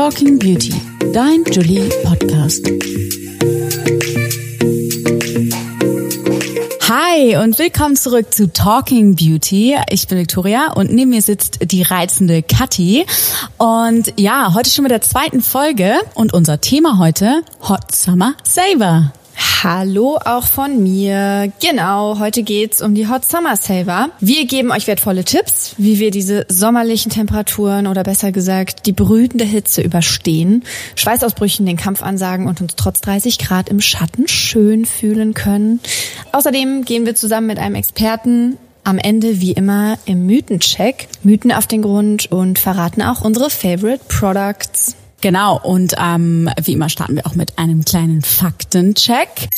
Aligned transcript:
Talking 0.00 0.38
Beauty, 0.38 0.72
dein 1.12 1.44
Julie 1.52 1.86
Podcast. 2.02 2.66
Hi 6.88 7.36
und 7.36 7.58
willkommen 7.58 7.96
zurück 7.96 8.32
zu 8.32 8.50
Talking 8.50 9.14
Beauty. 9.14 9.76
Ich 9.90 10.08
bin 10.08 10.16
Victoria 10.16 10.72
und 10.72 10.90
neben 10.90 11.10
mir 11.10 11.20
sitzt 11.20 11.70
die 11.70 11.82
reizende 11.82 12.42
Kathi. 12.42 13.04
Und 13.58 14.14
ja, 14.18 14.54
heute 14.54 14.70
schon 14.70 14.84
mit 14.84 14.90
der 14.90 15.02
zweiten 15.02 15.42
Folge 15.42 15.96
und 16.14 16.32
unser 16.32 16.62
Thema 16.62 16.96
heute 16.96 17.42
Hot 17.68 17.94
Summer 17.94 18.32
Saver. 18.42 19.12
Hallo 19.62 20.18
auch 20.22 20.46
von 20.46 20.82
mir. 20.82 21.50
Genau, 21.62 22.18
heute 22.18 22.42
geht's 22.42 22.82
um 22.82 22.94
die 22.94 23.08
Hot 23.08 23.24
Summer 23.24 23.56
Saver. 23.56 24.10
Wir 24.20 24.46
geben 24.46 24.70
euch 24.70 24.86
wertvolle 24.86 25.24
Tipps, 25.24 25.74
wie 25.78 25.98
wir 25.98 26.10
diese 26.10 26.44
sommerlichen 26.48 27.10
Temperaturen 27.10 27.86
oder 27.86 28.02
besser 28.02 28.32
gesagt 28.32 28.84
die 28.84 28.92
brütende 28.92 29.44
Hitze 29.44 29.80
überstehen, 29.80 30.64
Schweißausbrüchen 30.94 31.64
den 31.64 31.78
Kampf 31.78 32.02
ansagen 32.02 32.48
und 32.48 32.60
uns 32.60 32.76
trotz 32.76 33.00
30 33.00 33.38
Grad 33.38 33.70
im 33.70 33.80
Schatten 33.80 34.28
schön 34.28 34.84
fühlen 34.84 35.32
können. 35.32 35.80
Außerdem 36.32 36.84
gehen 36.84 37.06
wir 37.06 37.14
zusammen 37.14 37.46
mit 37.46 37.58
einem 37.58 37.76
Experten 37.76 38.58
am 38.84 38.98
Ende 38.98 39.40
wie 39.40 39.52
immer 39.52 39.98
im 40.04 40.26
Mythencheck 40.26 41.08
Mythen 41.22 41.52
auf 41.52 41.66
den 41.66 41.82
Grund 41.82 42.30
und 42.30 42.58
verraten 42.58 43.02
auch 43.02 43.22
unsere 43.22 43.50
Favorite 43.50 44.04
Products. 44.08 44.96
Genau, 45.20 45.60
und 45.60 45.94
ähm, 45.98 46.48
wie 46.62 46.72
immer 46.72 46.88
starten 46.88 47.16
wir 47.16 47.26
auch 47.26 47.34
mit 47.34 47.58
einem 47.58 47.84
kleinen 47.84 48.22
Faktencheck. 48.22 49.48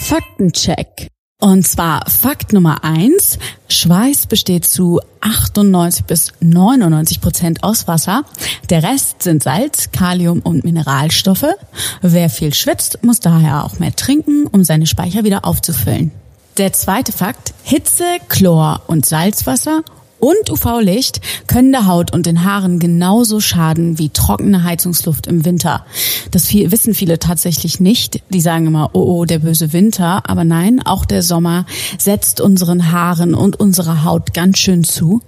Faktencheck. 0.00 1.08
Und 1.40 1.68
zwar 1.68 2.08
Fakt 2.08 2.52
Nummer 2.52 2.82
eins: 2.82 3.38
Schweiß 3.68 4.26
besteht 4.26 4.64
zu 4.64 5.00
98 5.20 6.04
bis 6.04 6.32
99 6.40 7.20
Prozent 7.20 7.62
aus 7.62 7.86
Wasser. 7.86 8.24
Der 8.70 8.82
Rest 8.82 9.22
sind 9.22 9.42
Salz, 9.42 9.90
Kalium 9.92 10.40
und 10.40 10.64
Mineralstoffe. 10.64 11.54
Wer 12.00 12.30
viel 12.30 12.54
schwitzt, 12.54 13.04
muss 13.04 13.20
daher 13.20 13.64
auch 13.64 13.78
mehr 13.78 13.94
trinken, 13.94 14.46
um 14.46 14.64
seine 14.64 14.86
Speicher 14.86 15.22
wieder 15.22 15.44
aufzufüllen. 15.44 16.10
Der 16.56 16.72
zweite 16.72 17.12
Fakt, 17.12 17.54
Hitze, 17.62 18.04
Chlor 18.28 18.82
und 18.88 19.06
Salzwasser 19.06 19.82
und 20.18 20.50
UV-Licht 20.50 21.20
können 21.46 21.72
der 21.72 21.86
Haut 21.86 22.12
und 22.12 22.26
den 22.26 22.44
Haaren 22.44 22.78
genauso 22.78 23.40
schaden 23.40 23.98
wie 23.98 24.08
trockene 24.08 24.64
Heizungsluft 24.64 25.26
im 25.26 25.44
Winter. 25.44 25.84
Das 26.30 26.46
viel, 26.46 26.70
wissen 26.72 26.94
viele 26.94 27.18
tatsächlich 27.18 27.80
nicht. 27.80 28.22
Die 28.30 28.40
sagen 28.40 28.66
immer, 28.66 28.90
oh, 28.92 29.20
oh, 29.20 29.24
der 29.24 29.40
böse 29.40 29.72
Winter. 29.72 30.28
Aber 30.28 30.44
nein, 30.44 30.80
auch 30.84 31.04
der 31.04 31.22
Sommer 31.22 31.66
setzt 31.98 32.40
unseren 32.40 32.92
Haaren 32.92 33.34
und 33.34 33.58
unserer 33.58 34.04
Haut 34.04 34.34
ganz 34.34 34.58
schön 34.58 34.84
zu. 34.84 35.22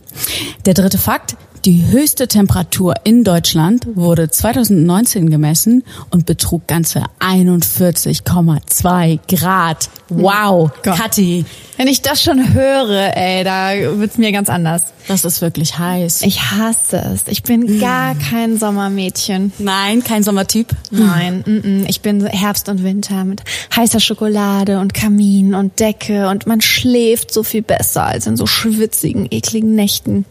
Der 0.67 0.75
dritte 0.75 0.99
Fakt, 0.99 1.37
die 1.65 1.87
höchste 1.89 2.27
Temperatur 2.27 2.95
in 3.05 3.23
Deutschland 3.23 3.87
wurde 3.95 4.31
2019 4.31 5.29
gemessen 5.29 5.85
und 6.11 6.25
betrug 6.27 6.67
ganze 6.67 7.03
41,2 7.21 9.19
Grad. 9.29 9.91
Wow, 10.09 10.71
Gott. 10.83 10.97
Kathi. 10.97 11.45
Wenn 11.77 11.89
ich 11.89 12.03
das 12.03 12.23
schon 12.23 12.53
höre, 12.53 13.17
ey, 13.17 13.43
da 13.43 13.71
wird's 13.99 14.19
mir 14.19 14.33
ganz 14.33 14.51
anders. 14.51 14.85
Das 15.09 15.25
ist 15.25 15.41
wirklich 15.41 15.79
heiß. 15.79 16.23
Ich 16.23 16.43
hasse 16.43 16.99
es. 16.99 17.23
Ich 17.27 17.43
bin 17.43 17.81
gar 17.81 18.15
kein 18.15 18.59
Sommermädchen. 18.59 19.53
Nein, 19.59 20.05
kein 20.05 20.23
Sommertyp. 20.23 20.69
Nein, 20.91 21.43
mm 21.47 21.51
-mm. 21.51 21.85
ich 21.89 22.03
bin 22.03 22.27
Herbst 22.27 22.69
und 22.69 22.85
Winter 22.85 23.25
mit 23.25 23.43
heißer 23.75 24.01
Schokolade 24.01 24.79
und 24.79 24.93
Kamin 24.93 25.55
und 25.55 25.81
Decke 25.81 26.29
und 26.29 26.47
man 26.47 26.61
schläft 26.61 27.33
so 27.33 27.43
viel 27.43 27.63
besser 27.63 28.05
als 28.05 28.27
in 28.27 28.37
so 28.37 28.47
schwitzigen, 28.47 29.27
ekligen 29.31 29.75
Nächten. 29.75 30.27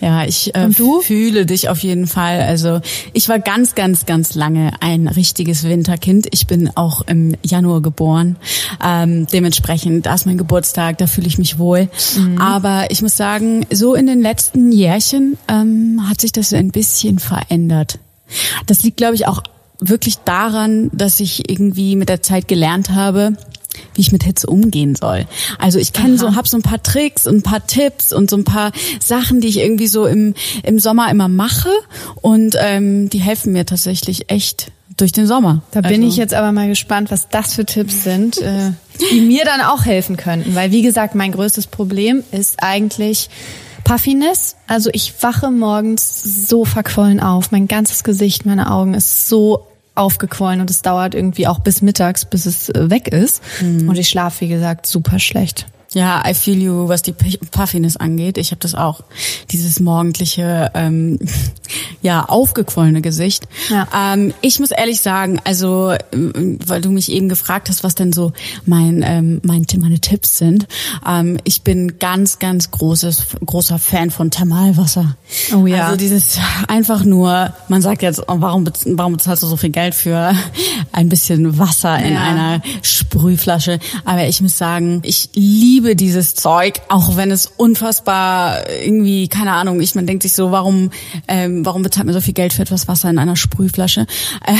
Ja, 0.00 0.24
ich 0.24 0.54
äh, 0.54 0.67
Und 0.68 0.78
du? 0.78 1.00
fühle 1.00 1.46
dich 1.46 1.68
auf 1.68 1.80
jeden 1.80 2.06
Fall. 2.06 2.40
Also 2.42 2.80
ich 3.12 3.28
war 3.28 3.38
ganz, 3.38 3.74
ganz, 3.74 4.06
ganz 4.06 4.34
lange 4.34 4.72
ein 4.80 5.08
richtiges 5.08 5.64
Winterkind. 5.64 6.28
Ich 6.30 6.46
bin 6.46 6.70
auch 6.76 7.02
im 7.02 7.34
Januar 7.44 7.82
geboren. 7.82 8.36
Ähm, 8.84 9.26
dementsprechend, 9.32 10.06
da 10.06 10.14
ist 10.14 10.26
mein 10.26 10.38
Geburtstag, 10.38 10.98
da 10.98 11.06
fühle 11.06 11.26
ich 11.26 11.38
mich 11.38 11.58
wohl. 11.58 11.88
Aber 12.38 12.90
ich 12.90 13.02
muss 13.02 13.16
sagen, 13.16 13.66
so 13.72 13.94
in 13.94 14.06
den 14.06 14.20
letzten 14.20 14.72
Jährchen 14.72 15.36
ähm, 15.48 16.02
hat 16.08 16.20
sich 16.20 16.32
das 16.32 16.52
ein 16.52 16.70
bisschen 16.70 17.18
verändert. 17.18 17.98
Das 18.66 18.82
liegt, 18.82 18.98
glaube 18.98 19.14
ich, 19.14 19.26
auch 19.26 19.42
wirklich 19.80 20.18
daran, 20.18 20.90
dass 20.92 21.20
ich 21.20 21.48
irgendwie 21.48 21.96
mit 21.96 22.08
der 22.08 22.22
Zeit 22.22 22.48
gelernt 22.48 22.90
habe, 22.90 23.34
wie 23.94 24.00
ich 24.00 24.12
mit 24.12 24.24
Hitze 24.24 24.46
umgehen 24.46 24.94
soll. 24.94 25.26
Also 25.58 25.78
ich 25.78 25.92
kenne 25.92 26.18
so, 26.18 26.34
habe 26.34 26.48
so 26.48 26.56
ein 26.56 26.62
paar 26.62 26.82
Tricks 26.82 27.26
und 27.26 27.36
ein 27.36 27.42
paar 27.42 27.66
Tipps 27.66 28.12
und 28.12 28.30
so 28.30 28.36
ein 28.36 28.44
paar 28.44 28.72
Sachen, 29.00 29.40
die 29.40 29.48
ich 29.48 29.58
irgendwie 29.58 29.86
so 29.86 30.06
im, 30.06 30.34
im 30.62 30.78
Sommer 30.78 31.10
immer 31.10 31.28
mache 31.28 31.70
und 32.20 32.56
ähm, 32.60 33.10
die 33.10 33.20
helfen 33.20 33.52
mir 33.52 33.66
tatsächlich 33.66 34.30
echt 34.30 34.72
durch 34.96 35.12
den 35.12 35.26
Sommer. 35.26 35.62
Da 35.70 35.80
bin 35.80 36.02
also, 36.02 36.08
ich 36.08 36.16
jetzt 36.16 36.34
aber 36.34 36.52
mal 36.52 36.68
gespannt, 36.68 37.10
was 37.10 37.28
das 37.28 37.54
für 37.54 37.64
Tipps 37.64 38.04
sind, 38.04 38.38
äh, 38.38 38.72
die 39.12 39.20
mir 39.26 39.44
dann 39.44 39.60
auch 39.60 39.84
helfen 39.84 40.16
könnten. 40.16 40.54
Weil 40.54 40.72
wie 40.72 40.82
gesagt, 40.82 41.14
mein 41.14 41.32
größtes 41.32 41.68
Problem 41.68 42.22
ist 42.32 42.62
eigentlich 42.62 43.30
Puffiness. 43.84 44.56
Also 44.66 44.90
ich 44.92 45.14
wache 45.22 45.50
morgens 45.50 46.48
so 46.48 46.64
verquollen 46.64 47.20
auf. 47.20 47.52
Mein 47.52 47.68
ganzes 47.68 48.04
Gesicht, 48.04 48.44
meine 48.44 48.70
Augen 48.70 48.94
ist 48.94 49.28
so 49.28 49.66
aufgequollen 49.98 50.60
und 50.60 50.70
es 50.70 50.82
dauert 50.82 51.14
irgendwie 51.14 51.46
auch 51.46 51.58
bis 51.58 51.82
mittags, 51.82 52.24
bis 52.24 52.46
es 52.46 52.68
äh, 52.70 52.90
weg 52.90 53.08
ist. 53.08 53.42
Und 53.88 53.98
ich 53.98 54.08
schlafe, 54.08 54.42
wie 54.42 54.48
gesagt, 54.48 54.86
super 54.86 55.18
schlecht. 55.18 55.66
Ja, 55.94 56.22
I 56.28 56.34
feel 56.34 56.60
you, 56.60 56.86
was 56.88 57.00
die 57.00 57.12
Puffiness 57.12 57.96
angeht. 57.96 58.36
Ich 58.36 58.50
habe 58.50 58.60
das 58.60 58.74
auch, 58.74 59.00
dieses 59.50 59.80
morgendliche, 59.80 60.70
ähm, 60.74 61.18
ja, 62.02 62.26
aufgequollene 62.26 63.00
Gesicht. 63.00 63.48
Ja. 63.70 63.88
Ähm, 64.12 64.34
ich 64.42 64.60
muss 64.60 64.70
ehrlich 64.70 65.00
sagen, 65.00 65.40
also, 65.44 65.94
ähm, 66.12 66.58
weil 66.66 66.82
du 66.82 66.90
mich 66.90 67.10
eben 67.10 67.30
gefragt 67.30 67.70
hast, 67.70 67.84
was 67.84 67.94
denn 67.94 68.12
so 68.12 68.32
mein, 68.66 69.02
ähm, 69.02 69.40
mein, 69.44 69.66
meine 69.78 69.98
Tipps 69.98 70.36
sind. 70.36 70.66
Ähm, 71.06 71.38
ich 71.44 71.62
bin 71.62 71.98
ganz, 71.98 72.38
ganz 72.38 72.70
großes, 72.70 73.26
großer 73.46 73.78
Fan 73.78 74.10
von 74.10 74.30
Thermalwasser. 74.30 75.16
Oh 75.56 75.64
ja. 75.66 75.86
Also 75.86 75.96
dieses 75.96 76.38
einfach 76.68 77.02
nur, 77.04 77.54
man 77.68 77.80
sagt 77.80 78.02
jetzt, 78.02 78.20
oh, 78.28 78.36
warum, 78.40 78.68
warum 78.84 79.12
bezahlst 79.14 79.42
du 79.42 79.46
so 79.46 79.56
viel 79.56 79.70
Geld 79.70 79.94
für 79.94 80.34
ein 80.92 81.08
bisschen 81.08 81.58
Wasser 81.58 81.98
in 81.98 82.12
Ja. 82.12 82.22
einer 82.24 82.62
Sprühflasche. 82.82 83.78
Aber 84.04 84.26
ich 84.28 84.42
muss 84.42 84.58
sagen, 84.58 85.00
ich 85.04 85.30
liebe 85.34 85.77
dieses 85.80 86.34
Zeug, 86.34 86.80
auch 86.88 87.16
wenn 87.16 87.30
es 87.30 87.46
unfassbar 87.56 88.68
irgendwie, 88.84 89.28
keine 89.28 89.52
Ahnung, 89.52 89.80
ich 89.80 89.94
man 89.94 90.06
denkt 90.06 90.22
sich 90.22 90.32
so, 90.32 90.52
warum, 90.52 90.90
ähm, 91.26 91.64
warum 91.66 91.82
bezahlt 91.82 92.06
man 92.06 92.14
so 92.14 92.20
viel 92.20 92.34
Geld 92.34 92.52
für 92.52 92.62
etwas 92.62 92.88
Wasser 92.88 93.10
in 93.10 93.18
einer 93.18 93.36
Sprühflasche? 93.36 94.06
Äh, 94.46 94.54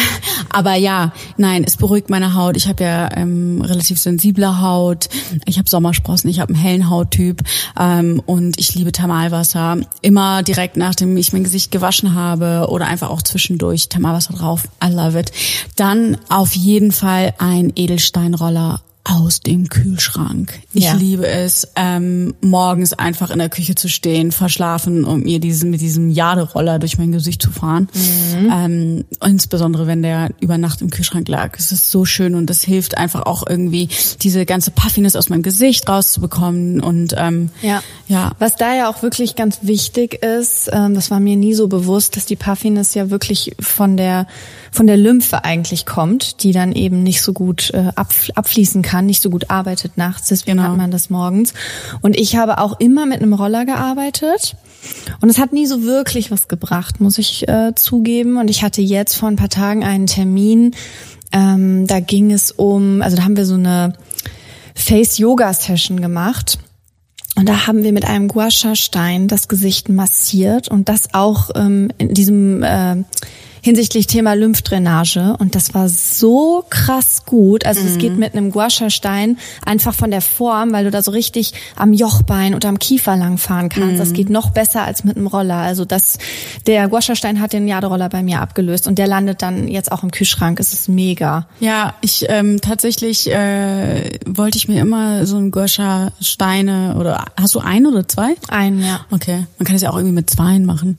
aber 0.51 0.75
ja, 0.75 1.13
nein, 1.37 1.65
es 1.65 1.77
beruhigt 1.77 2.11
meine 2.11 2.35
Haut. 2.35 2.57
Ich 2.57 2.67
habe 2.67 2.83
ja 2.83 3.09
ähm, 3.17 3.61
relativ 3.63 3.99
sensible 3.99 4.61
Haut. 4.61 5.09
Ich 5.45 5.59
habe 5.59 5.69
Sommersprossen, 5.69 6.29
ich 6.31 6.41
habe 6.41 6.55
einen 6.55 6.63
hellen 6.63 6.91
Hauttyp 6.91 7.43
ähm, 7.79 8.23
und 8.27 8.59
ich 8.59 8.75
liebe 8.75 8.93
Thermalwasser. 8.93 9.79
Immer 10.03 10.43
direkt 10.43 10.77
nachdem 10.77 11.17
ich 11.17 11.33
mein 11.33 11.45
Gesicht 11.45 11.71
gewaschen 11.71 12.15
habe 12.15 12.67
oder 12.69 12.87
einfach 12.87 13.11
auch 13.11 13.23
zwischendurch 13.23 13.89
Thermalwasser 13.89 14.35
drauf. 14.35 14.69
I 14.83 14.91
love 14.91 15.19
it. 15.19 15.33
Dann 15.77 16.17
auf 16.29 16.55
jeden 16.55 16.93
Fall 16.93 17.35
ein 17.39 17.73
Edelsteinroller 17.77 18.81
aus 19.09 19.41
dem 19.41 19.69
Kühlschrank. 19.69 20.61
Ich 20.75 20.85
Ja. 20.85 20.95
liebe 20.95 21.27
es, 21.27 21.69
ähm, 21.77 22.35
morgens 22.41 22.93
einfach 22.93 23.31
in 23.31 23.39
der 23.39 23.49
Küche 23.49 23.75
zu 23.75 23.89
stehen, 23.89 24.33
verschlafen 24.33 25.05
und 25.05 25.25
mir 25.25 25.41
diesen 25.41 25.71
mit 25.71 25.81
diesem 25.81 26.11
Jaderoller 26.11 26.79
durch 26.79 26.99
mein 26.99 27.13
Gesicht 27.13 27.41
zu 27.41 27.51
fahren. 27.51 27.89
Ähm, 28.51 29.05
insbesondere 29.25 29.87
wenn 29.87 30.03
der 30.03 30.31
über 30.41 30.59
Nacht 30.59 30.81
im 30.83 30.91
Kühlschrank 30.91 31.29
lag. 31.29 31.57
Es 31.59 31.73
ist 31.73 31.91
so 31.91 32.05
schön 32.05 32.35
und 32.35 32.51
das 32.51 32.63
hilft 32.63 32.99
einfach 32.99 33.23
auch 33.23 33.45
irgendwie 33.49 33.89
diese 34.23 34.45
ganze 34.45 34.71
Puffiness 34.71 35.17
aus 35.17 35.29
meinem 35.29 35.43
Gesicht 35.43 35.89
rauszubekommen 35.89 36.81
und 36.81 37.15
ähm, 37.17 37.51
Ja. 37.63 37.83
ja. 38.09 38.33
Was 38.39 38.57
da 38.57 38.75
ja 38.75 38.91
auch 38.91 39.03
wirklich 39.03 39.37
ganz 39.37 39.61
wichtig 39.63 40.23
ist, 40.23 40.69
ähm, 40.73 40.95
das 40.95 41.11
war 41.11 41.21
mir 41.21 41.37
nie 41.37 41.55
so 41.55 41.69
bewusst, 41.69 42.17
dass 42.17 42.27
die 42.27 42.37
Puffiness 42.37 42.95
ja 42.95 43.11
wirklich 43.11 43.55
von 43.61 43.97
der 43.97 44.27
von 44.71 44.87
der 44.87 44.99
Lymphe 44.99 45.45
eigentlich 45.45 45.87
kommt, 45.87 46.43
die 46.43 46.53
dann 46.53 46.73
eben 46.73 47.03
nicht 47.03 47.23
so 47.23 47.33
gut 47.33 47.71
äh, 47.73 47.91
abf 47.95 48.29
abfließen 48.35 48.83
kann, 48.83 48.98
nicht 49.03 49.23
so 49.23 49.31
gut 49.31 49.51
arbeitet 49.51 49.97
nachts, 49.97 50.29
deswegen 50.29 50.59
Genau. 50.59 50.71
hat 50.71 50.77
man 50.77 50.91
das 50.91 51.11
morgens. 51.11 51.55
Und 52.01 52.17
ich 52.19 52.37
habe 52.37 52.59
auch 52.59 52.79
immer 52.81 53.07
mit 53.07 53.21
einem 53.23 53.33
Roller 53.33 53.65
gearbeitet. 53.65 54.57
Und 55.21 55.29
es 55.29 55.39
hat 55.39 55.53
nie 55.53 55.67
so 55.67 55.83
wirklich 55.83 56.31
was 56.31 56.49
gebracht, 56.49 57.01
muss 57.01 57.19
ich 57.19 57.49
äh, 57.49 57.75
zugeben. 57.75 58.37
Und 58.37 58.49
ich 58.49 58.63
hatte 58.63 58.81
jetzt 58.81 59.15
vor 59.15 59.29
ein 59.29 59.37
paar 59.37 59.49
Tagen 59.49 59.85
einen 59.85 60.07
Termin, 60.07 60.75
ähm, 61.33 61.87
da 61.87 62.01
ging 62.01 62.33
es 62.33 62.53
um, 62.53 63.03
also 63.03 63.17
da 63.17 63.25
haben 63.25 63.37
wir 63.37 63.45
so 63.45 63.55
eine 63.55 63.93
Face-Yoga-Session 64.75 66.01
gemacht. 66.01 66.59
Und 67.37 67.49
da 67.49 67.67
haben 67.67 67.83
wir 67.85 67.93
mit 67.93 68.05
einem 68.05 68.27
Gua 68.29 68.51
Sha 68.51 68.75
Stein 68.75 69.29
das 69.29 69.47
Gesicht 69.49 69.89
massiert 69.89 70.69
und 70.69 70.89
das 70.89 71.15
auch 71.15 71.51
ähm, 71.55 71.91
in 71.99 72.13
diesem 72.15 72.63
äh, 72.65 72.97
hinsichtlich 73.63 74.07
Thema 74.07 74.35
Lymphdrainage 74.35 75.37
und 75.39 75.55
das 75.55 75.75
war 75.75 75.89
so 75.89 76.65
krass 76.69 77.25
gut. 77.27 77.67
Also 77.67 77.81
es 77.87 77.99
geht 77.99 78.17
mit 78.17 78.35
einem 78.35 78.51
Guasha-Stein 78.51 79.39
einfach 79.65 79.95
von 79.95 80.11
der 80.11 80.21
Form, 80.21 80.73
weil 80.73 80.85
du 80.85 80.91
da 80.91 81.03
so 81.03 81.11
richtig 81.11 81.53
am 81.77 81.93
Jochbein 81.93 82.55
oder 82.55 82.69
am 82.69 82.79
Kiefer 82.79 83.17
langfahren 83.17 83.69
kannst. 83.69 84.01
Das 84.01 84.13
geht 84.13 84.31
noch 84.31 84.51
besser 84.51 84.83
als 84.83 85.05
mit 85.05 85.17
einem 85.17 85.27
Roller. 85.27 85.57
Also 85.57 85.85
das, 85.85 86.19
der 86.67 86.89
Guasha-Stein 86.89 87.41
hat 87.41 87.53
den 87.53 87.69
Jaderoller 87.69 88.09
bei 88.09 88.23
mir 88.23 88.41
abgelöst 88.41 88.87
und 88.87 88.99
der 88.99 89.07
landet 89.07 89.43
dann 89.43 89.69
jetzt 89.69 89.93
auch 89.93 90.03
im 90.03 90.11
Kühlschrank. 90.11 90.61
Es 90.61 90.73
ist 90.73 90.89
mega. 90.89 91.47
Ja, 91.61 91.95
ich 92.01 92.27
ähm, 92.29 92.61
tatsächlich 92.61 93.31
äh, 93.31 94.19
wollte 94.27 94.59
ich 94.59 94.69
mir 94.69 94.81
immer 94.81 95.27
so 95.27 95.37
einen 95.37 95.51
Goscha 95.51 96.13
Steine 96.21 96.97
oder 96.99 97.27
hast 97.37 97.55
du 97.55 97.61
ein 97.61 97.87
oder 97.87 98.07
zwei? 98.09 98.35
Ein, 98.49 98.83
ja. 98.83 99.01
Okay, 99.11 99.47
man 99.59 99.67
kann 99.67 99.77
es 99.77 99.83
ja 99.83 99.91
auch 99.91 99.97
irgendwie 99.97 100.15
mit 100.15 100.31
zweien 100.31 100.65
machen. 100.65 100.99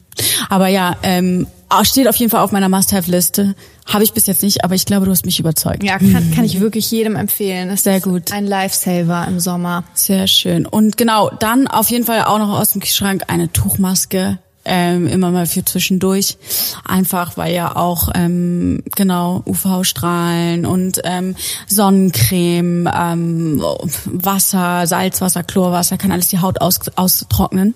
Aber 0.49 0.67
ja, 0.67 0.95
ähm, 1.03 1.47
steht 1.83 2.07
auf 2.07 2.15
jeden 2.15 2.29
Fall 2.29 2.41
auf 2.41 2.51
meiner 2.51 2.69
Must-Have-Liste. 2.69 3.55
Habe 3.85 4.03
ich 4.03 4.13
bis 4.13 4.27
jetzt 4.27 4.43
nicht, 4.43 4.63
aber 4.63 4.75
ich 4.75 4.85
glaube, 4.85 5.05
du 5.05 5.11
hast 5.11 5.25
mich 5.25 5.39
überzeugt. 5.39 5.83
Ja, 5.83 5.97
kann, 5.97 6.31
kann 6.35 6.45
ich 6.45 6.59
wirklich 6.59 6.89
jedem 6.91 7.15
empfehlen. 7.15 7.69
Das 7.69 7.83
Sehr 7.83 8.01
gut. 8.01 8.31
Ein 8.31 8.45
Lifesaver 8.45 9.25
im 9.27 9.39
Sommer. 9.39 9.83
Sehr 9.93 10.27
schön. 10.27 10.65
Und 10.65 10.97
genau, 10.97 11.29
dann 11.39 11.67
auf 11.67 11.89
jeden 11.89 12.05
Fall 12.05 12.23
auch 12.23 12.39
noch 12.39 12.59
aus 12.59 12.71
dem 12.71 12.81
Schrank 12.81 13.23
eine 13.27 13.51
Tuchmaske. 13.51 14.39
Ähm, 14.65 15.07
immer 15.07 15.31
mal 15.31 15.47
für 15.47 15.63
zwischendurch. 15.63 16.37
Einfach, 16.85 17.37
weil 17.37 17.53
ja 17.53 17.75
auch, 17.75 18.09
ähm, 18.13 18.83
genau, 18.95 19.41
UV-Strahlen 19.45 20.65
und 20.65 20.99
ähm, 21.05 21.35
Sonnencreme, 21.67 22.89
ähm, 22.93 23.63
Wasser, 24.05 24.85
Salzwasser, 24.85 25.43
Chlorwasser, 25.43 25.97
kann 25.97 26.11
alles 26.11 26.27
die 26.27 26.39
Haut 26.39 26.61
aus, 26.61 26.79
austrocknen. 26.95 27.73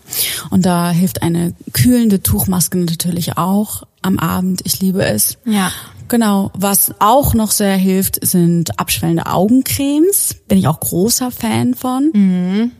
Und 0.50 0.66
da 0.66 0.92
hilft 0.92 1.24
eine 1.24 1.54
kühlende 1.72 2.22
Tuchmaske 2.22 2.78
natürlich 2.78 3.38
auch 3.38 3.84
am 4.02 4.20
Abend. 4.20 4.62
Ich 4.66 4.80
liebe 4.80 5.04
es. 5.06 5.38
Ja. 5.46 5.72
Genau. 6.10 6.52
Was 6.54 6.94
auch 7.00 7.34
noch 7.34 7.52
sehr 7.52 7.76
hilft, 7.78 8.24
sind 8.26 8.78
abschwellende 8.78 9.26
Augencremes. 9.28 10.36
Bin 10.48 10.58
ich 10.58 10.68
auch 10.68 10.80
großer 10.80 11.32
Fan 11.32 11.74
von. 11.74 12.72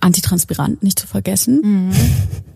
Antitranspirant, 0.00 0.82
nicht 0.82 0.98
zu 0.98 1.06
vergessen. 1.06 1.92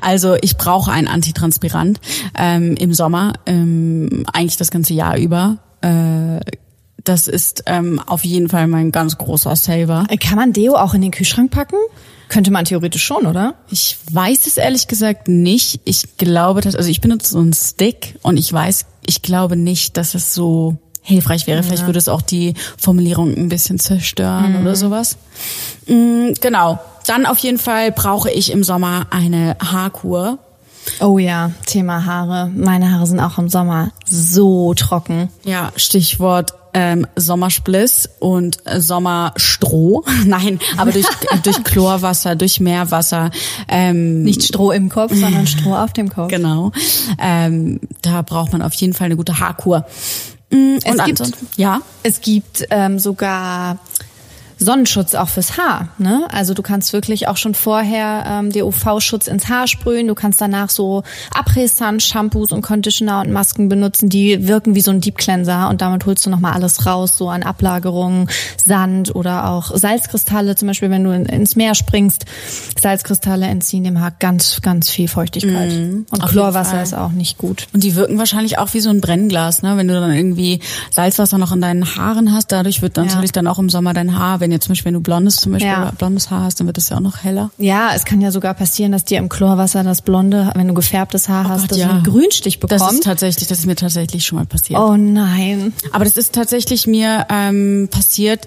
Also 0.00 0.36
ich 0.40 0.56
brauche 0.56 0.90
ein 0.90 1.08
Antitranspirant 1.08 2.00
ähm, 2.36 2.74
im 2.76 2.94
Sommer, 2.94 3.34
ähm, 3.46 4.24
eigentlich 4.32 4.56
das 4.56 4.70
ganze 4.70 4.94
Jahr 4.94 5.16
über. 5.16 5.58
Äh, 5.80 6.40
das 7.04 7.28
ist 7.28 7.64
ähm, 7.66 8.00
auf 8.06 8.24
jeden 8.24 8.48
Fall 8.48 8.66
mein 8.66 8.92
ganz 8.92 9.18
großer 9.18 9.56
Saver. 9.56 10.06
Kann 10.20 10.36
man 10.36 10.52
Deo 10.52 10.74
auch 10.74 10.94
in 10.94 11.02
den 11.02 11.10
Kühlschrank 11.10 11.50
packen? 11.50 11.76
Könnte 12.28 12.50
man 12.50 12.64
theoretisch 12.64 13.04
schon, 13.04 13.26
oder? 13.26 13.56
Ich 13.70 13.98
weiß 14.10 14.46
es 14.46 14.56
ehrlich 14.56 14.88
gesagt 14.88 15.28
nicht. 15.28 15.80
Ich 15.84 16.16
glaube, 16.16 16.60
dass, 16.60 16.74
also 16.74 16.88
ich 16.88 17.00
benutze 17.00 17.32
so 17.32 17.40
einen 17.40 17.52
Stick 17.52 18.18
und 18.22 18.36
ich 18.36 18.50
weiß, 18.52 18.86
ich 19.06 19.22
glaube 19.22 19.56
nicht, 19.56 19.96
dass 19.96 20.14
es 20.14 20.32
so 20.32 20.78
hilfreich 21.02 21.46
wäre. 21.46 21.62
Vielleicht 21.62 21.86
würde 21.86 21.98
es 21.98 22.08
auch 22.08 22.22
die 22.22 22.54
Formulierung 22.78 23.36
ein 23.36 23.48
bisschen 23.48 23.78
zerstören 23.78 24.60
oder 24.60 24.76
sowas. 24.76 25.18
Mm, 25.86 26.32
genau. 26.40 26.78
Dann 27.06 27.26
auf 27.26 27.38
jeden 27.38 27.58
Fall 27.58 27.92
brauche 27.92 28.30
ich 28.30 28.50
im 28.52 28.62
Sommer 28.64 29.06
eine 29.10 29.56
Haarkur. 29.62 30.38
Oh 31.00 31.18
ja, 31.18 31.52
Thema 31.66 32.04
Haare. 32.04 32.50
Meine 32.54 32.90
Haare 32.92 33.06
sind 33.06 33.20
auch 33.20 33.38
im 33.38 33.48
Sommer 33.48 33.92
so 34.04 34.74
trocken. 34.74 35.28
Ja, 35.44 35.70
Stichwort 35.76 36.54
ähm, 36.74 37.06
Sommerspliss 37.16 38.08
und 38.18 38.66
äh, 38.66 38.80
Sommerstroh. 38.80 40.04
Nein, 40.24 40.58
aber 40.78 40.90
durch, 40.90 41.06
durch 41.44 41.62
Chlorwasser, 41.64 42.34
durch 42.34 42.60
Meerwasser. 42.60 43.30
Ähm, 43.68 44.22
Nicht 44.24 44.42
Stroh 44.42 44.72
im 44.72 44.88
Kopf, 44.88 45.12
sondern 45.14 45.46
Stroh 45.46 45.74
auf 45.76 45.92
dem 45.92 46.08
Kopf. 46.08 46.28
Genau. 46.30 46.72
Ähm, 47.18 47.78
da 48.00 48.22
braucht 48.22 48.52
man 48.52 48.62
auf 48.62 48.72
jeden 48.74 48.94
Fall 48.94 49.04
eine 49.06 49.16
gute 49.16 49.38
Haarkur. 49.38 49.84
Mm, 50.50 50.76
Es 50.82 50.94
und 50.96 51.04
gibt- 51.04 51.20
ansonsten- 51.20 51.46
ja. 51.56 51.80
Es 52.02 52.20
gibt 52.22 52.66
ähm, 52.70 52.98
sogar 52.98 53.78
Sonnenschutz 54.62 55.14
auch 55.14 55.28
fürs 55.28 55.58
Haar. 55.58 55.88
Ne? 55.98 56.26
Also 56.32 56.54
du 56.54 56.62
kannst 56.62 56.92
wirklich 56.92 57.28
auch 57.28 57.36
schon 57.36 57.54
vorher 57.54 58.24
ähm, 58.26 58.50
dir 58.50 58.66
UV-Schutz 58.66 59.26
ins 59.26 59.48
Haar 59.48 59.66
sprühen. 59.66 60.06
Du 60.06 60.14
kannst 60.14 60.40
danach 60.40 60.70
so 60.70 61.02
Après-Sun, 61.34 62.00
Shampoos 62.00 62.52
und 62.52 62.62
Conditioner 62.62 63.20
und 63.20 63.32
Masken 63.32 63.68
benutzen, 63.68 64.08
die 64.08 64.46
wirken 64.46 64.74
wie 64.74 64.80
so 64.80 64.90
ein 64.90 65.00
Deep 65.00 65.18
Cleanser 65.18 65.68
und 65.68 65.80
damit 65.80 66.06
holst 66.06 66.24
du 66.26 66.30
nochmal 66.30 66.52
alles 66.52 66.86
raus, 66.86 67.16
so 67.18 67.28
an 67.28 67.42
Ablagerungen, 67.42 68.28
Sand 68.64 69.14
oder 69.14 69.48
auch 69.50 69.76
Salzkristalle, 69.76 70.54
zum 70.56 70.68
Beispiel 70.68 70.90
wenn 70.90 71.04
du 71.04 71.10
in, 71.10 71.26
ins 71.26 71.56
Meer 71.56 71.74
springst. 71.74 72.24
Salzkristalle 72.80 73.46
entziehen 73.46 73.84
dem 73.84 74.00
Haar 74.00 74.12
ganz, 74.18 74.60
ganz 74.62 74.90
viel 74.90 75.08
Feuchtigkeit. 75.08 75.72
und 75.72 76.06
auf 76.10 76.18
jeden 76.18 76.28
Chlorwasser 76.28 76.82
ist 76.82 76.94
auch 76.94 77.10
nicht 77.12 77.38
gut. 77.38 77.66
Und 77.72 77.82
die 77.84 77.94
wirken 77.94 78.18
wahrscheinlich 78.18 78.58
auch 78.58 78.72
wie 78.74 78.80
so 78.80 78.90
ein 78.90 79.00
Brennglas, 79.00 79.62
ne? 79.62 79.76
Wenn 79.76 79.88
du 79.88 79.94
dann 79.94 80.12
irgendwie 80.12 80.60
Salzwasser 80.90 81.38
noch 81.38 81.52
in 81.52 81.60
deinen 81.60 81.96
Haaren 81.96 82.32
hast, 82.32 82.52
dadurch 82.52 82.82
wird 82.82 82.96
dann 82.96 83.06
Ja. 83.06 83.10
natürlich 83.12 83.32
dann 83.32 83.46
auch 83.46 83.58
im 83.58 83.68
Sommer 83.70 83.92
dein 83.94 84.18
Haar, 84.18 84.40
wenn 84.40 84.51
jetzt 84.52 84.64
zum 84.64 84.72
Beispiel 84.72 84.86
wenn 84.86 84.94
du 84.94 85.00
blondes 85.00 85.36
zum 85.36 85.52
Beispiel 85.52 85.68
Ja. 85.70 85.92
blondes 85.96 86.30
Haar 86.30 86.44
hast, 86.44 86.60
dann 86.60 86.66
wird 86.66 86.76
das 86.76 86.88
ja 86.90 86.96
auch 86.96 87.00
noch 87.00 87.24
heller. 87.24 87.50
Ja, 87.58 87.90
es 87.94 88.04
kann 88.04 88.20
ja 88.20 88.30
sogar 88.30 88.54
passieren, 88.54 88.92
dass 88.92 89.04
dir 89.04 89.18
im 89.18 89.28
Chlorwasser 89.28 89.82
das 89.84 90.02
blonde, 90.02 90.50
wenn 90.54 90.68
du 90.68 90.74
gefärbtes 90.74 91.28
Haar 91.28 91.48
hast, 91.48 91.62
Gott, 91.62 91.70
dass 91.72 91.78
ja. 91.78 91.86
du 91.88 91.92
einen 91.94 92.02
Grünstich 92.04 92.58
Das 92.60 92.68
bekommst. 92.80 92.94
ist 93.00 93.04
tatsächlich, 93.04 93.48
das 93.48 93.58
ist 93.60 93.66
mir 93.66 93.76
tatsächlich 93.76 94.24
schon 94.24 94.38
mal 94.38 94.46
passiert. 94.46 94.78
oh 94.80 94.96
nein. 94.96 95.72
Aber 95.92 96.04
das 96.04 96.16
ist 96.16 96.34
tatsächlich 96.34 96.86
mir 96.86 97.26
ähm, 97.30 97.88
passiert. 97.90 98.46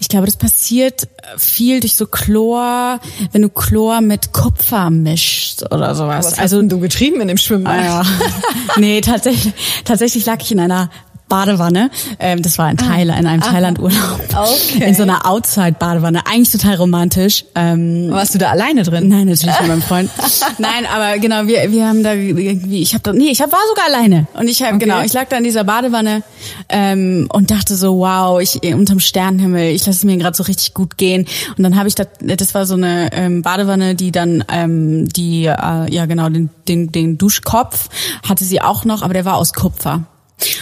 Ich 0.00 0.08
glaube, 0.08 0.26
das 0.26 0.36
passiert 0.36 1.08
viel 1.36 1.80
durch 1.80 1.94
so 1.94 2.06
Chlor, 2.06 3.00
wenn 3.32 3.42
du 3.42 3.48
Chlor 3.48 4.00
mit 4.00 4.32
Kupfer 4.32 4.90
mischst 4.90 5.70
oder 5.72 5.94
sowas. 5.94 6.38
also 6.38 6.60
du 6.62 6.80
getrieben 6.80 7.20
in 7.20 7.28
dem 7.28 7.36
Schwimmbad? 7.38 7.78
Ah, 7.78 7.82
ja. 7.84 8.02
nee, 8.78 9.00
tatsächlich, 9.00 9.52
tatsächlich 9.84 10.26
lag 10.26 10.40
ich 10.42 10.52
in 10.52 10.60
einer 10.60 10.90
Badewanne. 11.34 11.90
Ähm, 12.20 12.42
das 12.42 12.58
war 12.58 12.70
in 12.70 12.76
Thailand, 12.76 13.18
in 13.18 13.26
einem 13.26 13.42
Thailand-Urlaub. 13.42 14.20
Okay. 14.36 14.84
In 14.86 14.94
so 14.94 15.02
einer 15.02 15.26
Outside-Badewanne. 15.26 16.26
Eigentlich 16.26 16.52
total 16.52 16.76
romantisch. 16.76 17.44
Ähm, 17.56 18.08
Warst 18.10 18.36
du 18.36 18.38
da 18.38 18.50
alleine 18.50 18.84
drin? 18.84 19.08
Nein, 19.08 19.26
natürlich 19.26 19.58
mit 19.58 19.68
meinem 19.68 19.82
Freund. 19.82 20.10
Nein, 20.58 20.86
aber 20.94 21.18
genau, 21.18 21.48
wir 21.48 21.72
wir 21.72 21.88
haben 21.88 22.04
da 22.04 22.12
irgendwie, 22.12 22.82
ich 22.82 22.94
habe 22.94 23.02
da, 23.02 23.12
nee, 23.12 23.30
ich 23.30 23.42
hab, 23.42 23.50
war 23.50 23.58
sogar 23.68 23.86
alleine 23.86 24.28
und 24.34 24.46
ich 24.46 24.62
habe 24.62 24.78
genau, 24.78 25.02
ich 25.02 25.12
lag 25.12 25.28
da 25.28 25.36
in 25.38 25.42
dieser 25.42 25.64
Badewanne 25.64 26.22
ähm, 26.68 27.26
und 27.32 27.50
dachte 27.50 27.74
so, 27.74 27.98
wow, 27.98 28.40
ich 28.40 28.62
unterm 28.72 29.00
Sternenhimmel, 29.00 29.74
ich 29.74 29.86
lasse 29.86 29.98
es 29.98 30.04
mir 30.04 30.16
gerade 30.16 30.36
so 30.36 30.44
richtig 30.44 30.72
gut 30.72 30.96
gehen 30.98 31.26
und 31.56 31.64
dann 31.64 31.74
habe 31.76 31.88
ich 31.88 31.96
da, 31.96 32.04
das 32.20 32.54
war 32.54 32.64
so 32.64 32.74
eine 32.74 33.12
ähm, 33.12 33.42
Badewanne, 33.42 33.96
die 33.96 34.12
dann 34.12 34.44
ähm, 34.52 35.08
die 35.08 35.46
äh, 35.46 35.92
ja 35.92 36.06
genau 36.06 36.28
den 36.28 36.50
den 36.68 36.92
den 36.92 37.18
Duschkopf 37.18 37.88
hatte 38.28 38.44
sie 38.44 38.60
auch 38.60 38.84
noch, 38.84 39.02
aber 39.02 39.14
der 39.14 39.24
war 39.24 39.36
aus 39.36 39.52
Kupfer. 39.52 40.04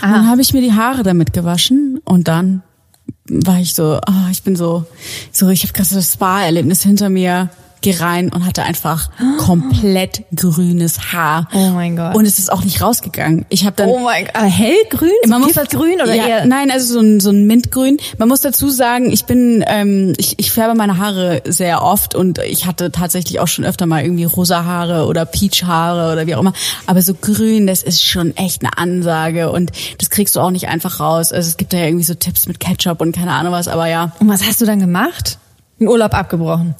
Und 0.02 0.10
dann 0.10 0.28
habe 0.28 0.40
ich 0.40 0.52
mir 0.52 0.60
die 0.60 0.72
Haare 0.72 1.02
damit 1.02 1.32
gewaschen 1.32 2.00
und 2.04 2.28
dann 2.28 2.62
war 3.28 3.58
ich 3.58 3.74
so, 3.74 3.98
ah, 4.04 4.28
ich 4.30 4.42
bin 4.42 4.56
so, 4.56 4.84
so, 5.30 5.48
ich 5.48 5.62
habe 5.62 5.72
gerade 5.72 5.88
so 5.88 5.96
das 5.96 6.12
Spa-Erlebnis 6.12 6.82
hinter 6.82 7.08
mir, 7.08 7.50
geh 7.82 7.96
rein 7.96 8.30
und 8.30 8.46
hatte 8.46 8.62
einfach 8.62 9.10
komplett 9.38 10.24
grünes 10.34 11.12
Haar. 11.12 11.48
Oh 11.52 11.70
mein 11.70 11.96
Gott. 11.96 12.14
Und 12.14 12.24
es 12.24 12.38
ist 12.38 12.50
auch 12.50 12.64
nicht 12.64 12.80
rausgegangen. 12.80 13.44
Ich 13.48 13.64
habe 13.64 13.76
dann 13.76 13.88
Oh 13.88 13.98
mein 13.98 14.24
Gott. 14.26 14.34
Hellgrün? 14.42 15.10
So 15.24 15.30
man 15.30 15.42
muss 15.42 15.54
Giftgrün 15.54 16.00
oder 16.00 16.14
ja, 16.14 16.26
eher? 16.26 16.46
Nein, 16.46 16.70
also 16.70 16.94
so 16.94 17.00
ein, 17.00 17.20
so 17.20 17.30
ein 17.30 17.46
Mintgrün. 17.46 17.98
Man 18.18 18.28
muss 18.28 18.40
dazu 18.40 18.70
sagen, 18.70 19.10
ich 19.10 19.24
bin, 19.26 19.64
ähm, 19.66 20.14
ich, 20.16 20.38
ich 20.38 20.50
färbe 20.52 20.74
meine 20.74 20.98
Haare 20.98 21.42
sehr 21.44 21.82
oft 21.82 22.14
und 22.14 22.38
ich 22.38 22.66
hatte 22.66 22.90
tatsächlich 22.92 23.40
auch 23.40 23.48
schon 23.48 23.64
öfter 23.64 23.86
mal 23.86 24.02
irgendwie 24.02 24.24
rosa 24.24 24.64
Haare 24.64 25.06
oder 25.06 25.26
Peach-Haare 25.26 26.12
oder 26.12 26.26
wie 26.26 26.34
auch 26.34 26.40
immer. 26.40 26.52
Aber 26.86 27.02
so 27.02 27.14
grün, 27.14 27.66
das 27.66 27.82
ist 27.82 28.04
schon 28.04 28.36
echt 28.36 28.62
eine 28.62 28.78
Ansage 28.78 29.50
und 29.50 29.72
das 29.98 30.10
kriegst 30.10 30.36
du 30.36 30.40
auch 30.40 30.50
nicht 30.50 30.68
einfach 30.68 31.00
raus. 31.00 31.32
Also 31.32 31.48
es 31.48 31.56
gibt 31.56 31.72
da 31.72 31.78
ja 31.78 31.86
irgendwie 31.86 32.04
so 32.04 32.14
Tipps 32.14 32.46
mit 32.46 32.60
Ketchup 32.60 33.00
und 33.00 33.14
keine 33.14 33.32
Ahnung 33.32 33.52
was, 33.52 33.68
aber 33.68 33.86
ja. 33.86 34.12
Und 34.20 34.28
was 34.28 34.44
hast 34.44 34.60
du 34.60 34.66
dann 34.66 34.80
gemacht? 34.80 35.38
Den 35.80 35.88
Urlaub 35.88 36.14
abgebrochen. 36.14 36.74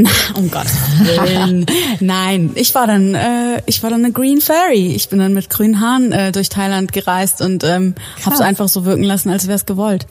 Na, 0.00 0.10
um 0.36 0.48
Gottes 0.48 0.76
Willen. 1.00 1.66
Nein, 1.98 2.50
ich 2.54 2.72
war 2.76 2.86
dann, 2.86 3.16
äh, 3.16 3.60
ich 3.66 3.82
war 3.82 3.90
dann 3.90 4.04
eine 4.04 4.12
Green 4.12 4.40
Fairy. 4.40 4.92
Ich 4.94 5.08
bin 5.08 5.18
dann 5.18 5.34
mit 5.34 5.50
grünen 5.50 5.80
Haaren 5.80 6.12
äh, 6.12 6.30
durch 6.30 6.48
Thailand 6.48 6.92
gereist 6.92 7.40
und 7.40 7.64
ähm, 7.64 7.96
hab's 8.24 8.40
einfach 8.40 8.68
so 8.68 8.84
wirken 8.84 9.02
lassen, 9.02 9.28
als 9.28 9.48
wär's 9.48 9.66
gewollt. 9.66 10.06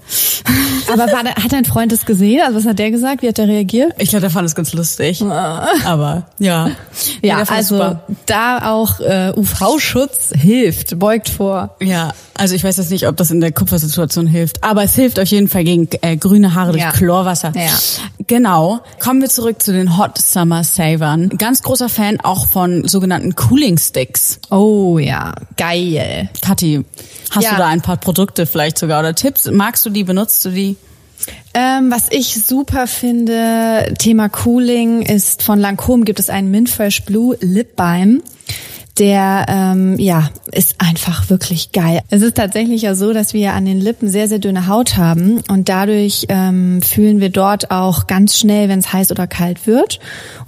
Aber 0.92 1.08
war, 1.10 1.24
hat 1.24 1.54
dein 1.54 1.64
Freund 1.64 1.94
das 1.94 2.06
gesehen? 2.06 2.42
Also 2.46 2.58
was 2.58 2.66
hat 2.66 2.80
der 2.80 2.92
gesagt? 2.92 3.22
Wie 3.22 3.30
hat 3.30 3.38
der 3.38 3.48
reagiert? 3.48 3.94
Ich 3.98 4.10
glaube, 4.10 4.22
der 4.22 4.30
fand 4.30 4.46
es 4.46 4.56
ganz 4.56 4.74
lustig. 4.74 5.22
Aber 5.24 6.26
ja. 6.38 6.72
Ja, 7.22 7.42
es 7.42 7.50
also 7.50 7.78
super. 7.78 8.04
da 8.26 8.70
auch 8.72 9.00
äh, 9.00 9.32
UV-Schutz 9.38 10.32
hilft, 10.36 11.00
beugt 11.00 11.30
vor. 11.30 11.78
Ja, 11.82 12.12
also 12.34 12.56
ich 12.56 12.64
weiß 12.64 12.76
jetzt 12.78 12.92
nicht, 12.92 13.08
ob 13.08 13.16
das 13.18 13.32
in 13.32 13.40
der 13.40 13.52
Kupfersituation 13.54 14.28
hilft, 14.28 14.64
aber 14.64 14.84
es 14.84 14.96
hilft 14.96 15.20
auf 15.20 15.28
jeden 15.30 15.48
Fall 15.48 15.64
gegen 15.64 15.88
äh, 16.02 16.18
grüne 16.18 16.54
Haare 16.56 16.74
durch 16.74 16.84
Ja. 16.84 16.92
Chlorwasser. 16.92 17.54
Ja. 17.56 17.72
Genau. 18.28 18.82
Kommen 19.00 19.22
wir 19.22 19.30
zurück 19.30 19.62
zu 19.62 19.72
den 19.72 19.98
Hot 19.98 20.18
Summer 20.18 20.64
Savern. 20.64 21.30
Ganz 21.30 21.64
großer 21.64 21.88
Fan 21.90 22.20
auch 22.22 22.48
von 22.48 22.88
sogenannten 22.88 23.36
Cooling 23.36 23.78
Sticks. 23.78 24.40
Oh 24.52 25.00
ja, 25.00 25.34
geil. 25.56 26.30
Kathi, 26.42 26.84
hast 27.32 27.44
Ja. 27.46 27.52
du 27.52 27.58
da 27.58 27.68
ein 27.68 27.82
paar 27.82 27.98
Produkte 27.98 28.46
vielleicht 28.46 28.78
sogar 28.78 29.00
oder 29.00 29.16
Tipps? 29.16 29.50
Magst 29.50 29.86
du 29.86 29.90
die? 29.90 30.04
Benutzt 30.04 30.44
du 30.44 30.50
die? 30.50 30.76
Ähm, 31.54 31.90
was 31.92 32.08
ich 32.12 32.36
super 32.46 32.86
finde, 32.86 33.94
Thema 33.98 34.30
Cooling, 34.30 35.02
ist 35.02 35.42
von 35.42 35.60
Lancôme 35.60 36.04
gibt 36.04 36.20
es 36.20 36.30
einen 36.30 36.52
Mint 36.52 36.70
Fresh 36.70 37.04
Blue 37.06 37.36
Lip 37.42 37.76
Balm. 37.76 38.22
Der 39.00 39.46
ähm, 39.48 40.00
ja 40.00 40.30
ist 40.52 40.76
einfach 40.80 41.30
wirklich 41.30 41.72
geil. 41.72 42.02
Es 42.10 42.22
ist 42.22 42.36
tatsächlich 42.36 42.82
ja 42.82 42.96
so, 42.96 43.14
dass 43.14 43.34
wir 43.34 43.54
an 43.54 43.66
den 43.66 43.80
Lippen 43.80 44.10
sehr 44.10 44.28
sehr 44.28 44.40
dünne 44.40 44.68
Haut 44.68 44.98
haben 44.98 45.42
und 45.50 45.70
dadurch 45.70 46.26
ähm, 46.30 46.82
fühlen 46.82 47.20
wir 47.20 47.30
dort 47.30 47.72
auch 47.72 48.08
ganz 48.08 48.38
schnell, 48.38 48.70
wenn 48.70 48.80
es 48.80 48.92
heiß 48.94 49.12
oder 49.12 49.28
kalt 49.28 49.68
wird. 49.68 50.00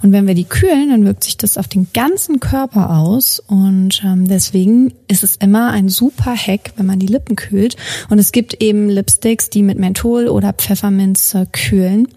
Und 0.02 0.12
wenn 0.12 0.26
wir 0.26 0.34
die 0.34 0.44
kühlen, 0.44 0.90
dann 0.90 1.04
wirkt 1.04 1.24
sich 1.24 1.36
das 1.36 1.58
auf 1.58 1.68
den 1.68 1.88
ganzen 1.92 2.40
Körper 2.40 2.98
aus 2.98 3.40
und 3.40 4.02
ähm, 4.04 4.26
deswegen 4.26 4.92
ist 5.08 5.24
es 5.24 5.36
immer 5.36 5.70
ein 5.70 5.88
super 5.88 6.34
Hack, 6.34 6.72
wenn 6.76 6.86
man 6.86 6.98
die 6.98 7.06
Lippen 7.06 7.36
kühlt. 7.36 7.76
Und 8.08 8.18
es 8.18 8.32
gibt 8.32 8.62
eben 8.62 8.88
Lipsticks, 8.88 9.50
die 9.50 9.62
mit 9.62 9.78
Menthol 9.78 10.28
oder 10.28 10.52
Pfefferminze 10.52 11.46
kühlen. 11.50 12.08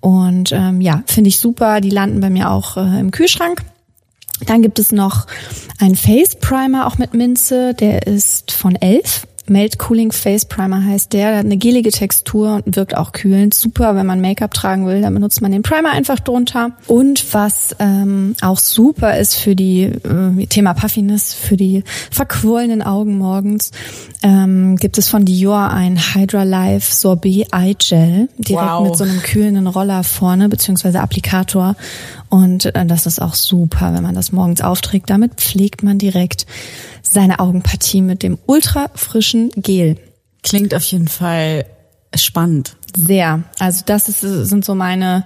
Und 0.00 0.52
ähm, 0.52 0.80
ja, 0.80 1.02
finde 1.06 1.28
ich 1.28 1.38
super. 1.38 1.80
Die 1.80 1.90
landen 1.90 2.20
bei 2.20 2.30
mir 2.30 2.50
auch 2.50 2.76
äh, 2.76 3.00
im 3.00 3.10
Kühlschrank. 3.10 3.62
Dann 4.44 4.62
gibt 4.62 4.78
es 4.78 4.92
noch 4.92 5.26
einen 5.78 5.96
Face 5.96 6.36
Primer 6.36 6.86
auch 6.86 6.98
mit 6.98 7.14
Minze, 7.14 7.74
der 7.74 8.06
ist 8.06 8.52
von 8.52 8.76
Elf. 8.76 9.26
Melt 9.48 9.78
Cooling 9.78 10.12
Face 10.12 10.44
Primer 10.44 10.84
heißt 10.84 11.12
der. 11.12 11.30
Der 11.30 11.38
hat 11.38 11.44
eine 11.44 11.56
gelige 11.56 11.90
Textur 11.90 12.62
und 12.64 12.76
wirkt 12.76 12.96
auch 12.96 13.12
kühlend. 13.12 13.54
Super, 13.54 13.94
wenn 13.94 14.06
man 14.06 14.20
Make-up 14.20 14.52
tragen 14.54 14.86
will, 14.86 15.00
dann 15.02 15.14
benutzt 15.14 15.40
man 15.42 15.52
den 15.52 15.62
Primer 15.62 15.90
einfach 15.90 16.20
drunter. 16.20 16.70
Und 16.86 17.32
was 17.34 17.74
ähm, 17.78 18.34
auch 18.42 18.58
super 18.58 19.16
ist 19.16 19.36
für 19.36 19.54
die 19.56 19.82
äh, 19.84 20.46
Thema 20.46 20.74
Puffiness, 20.74 21.34
für 21.34 21.56
die 21.56 21.84
verquollenen 22.10 22.82
Augen 22.82 23.18
morgens, 23.18 23.70
ähm, 24.22 24.76
gibt 24.76 24.98
es 24.98 25.08
von 25.08 25.24
Dior 25.24 25.70
ein 25.70 25.98
Hydra 26.14 26.42
Life 26.42 26.94
Sorbet 26.94 27.48
Eye 27.52 27.74
Gel 27.78 28.28
direkt 28.38 28.66
Wow. 28.70 28.88
mit 28.88 28.96
so 28.96 29.04
einem 29.04 29.20
kühlenden 29.22 29.66
Roller 29.66 30.02
vorne 30.04 30.48
beziehungsweise 30.48 31.00
Applikator. 31.00 31.76
Und 32.28 32.66
äh, 32.66 32.86
das 32.86 33.06
ist 33.06 33.20
auch 33.20 33.34
super, 33.34 33.94
wenn 33.94 34.02
man 34.02 34.14
das 34.14 34.32
morgens 34.32 34.60
aufträgt. 34.60 35.10
Damit 35.10 35.34
pflegt 35.36 35.82
man 35.82 35.98
direkt 35.98 36.46
seine 37.12 37.38
Augenpartie 37.38 38.02
mit 38.02 38.22
dem 38.22 38.38
ultra 38.46 38.90
frischen 38.94 39.50
Gel. 39.56 39.96
Klingt 40.42 40.74
auf 40.74 40.84
jeden 40.84 41.08
Fall 41.08 41.66
spannend. 42.14 42.76
Sehr. 42.96 43.42
Also 43.58 43.82
das 43.84 44.08
ist, 44.08 44.20
sind 44.20 44.64
so 44.64 44.74
meine 44.74 45.24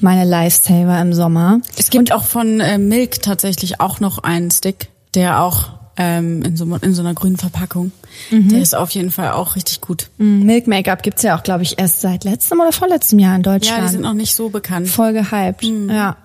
meine 0.00 0.24
Lifesaver 0.24 1.00
im 1.00 1.12
Sommer. 1.12 1.60
Es 1.76 1.90
gibt 1.90 2.12
auch 2.12 2.24
von 2.24 2.60
äh, 2.60 2.78
Milk 2.78 3.22
tatsächlich 3.22 3.80
auch 3.80 4.00
noch 4.00 4.18
einen 4.18 4.50
Stick, 4.50 4.88
der 5.14 5.42
auch 5.42 5.70
ähm, 5.96 6.42
in, 6.42 6.56
so, 6.56 6.64
in 6.76 6.94
so 6.94 7.02
einer 7.02 7.14
grünen 7.14 7.36
Verpackung. 7.36 7.92
Der 8.30 8.60
ist 8.60 8.74
auf 8.74 8.90
jeden 8.90 9.10
Fall 9.10 9.32
auch 9.32 9.56
richtig 9.56 9.80
gut. 9.80 10.10
Mm, 10.18 10.42
Milk 10.42 10.66
Make-up 10.66 11.02
gibt's 11.02 11.22
ja 11.22 11.36
auch, 11.36 11.42
glaube 11.42 11.62
ich, 11.62 11.78
erst 11.78 12.00
seit 12.00 12.24
letztem 12.24 12.60
oder 12.60 12.72
vorletztem 12.72 13.18
Jahr 13.18 13.36
in 13.36 13.42
Deutschland. 13.42 13.78
Ja, 13.78 13.84
die 13.84 13.92
sind 13.92 14.02
noch 14.02 14.14
nicht 14.14 14.34
so 14.34 14.48
bekannt. 14.48 14.88
voll 14.88 15.12
gehypt. 15.12 15.62
Ja. 15.62 16.16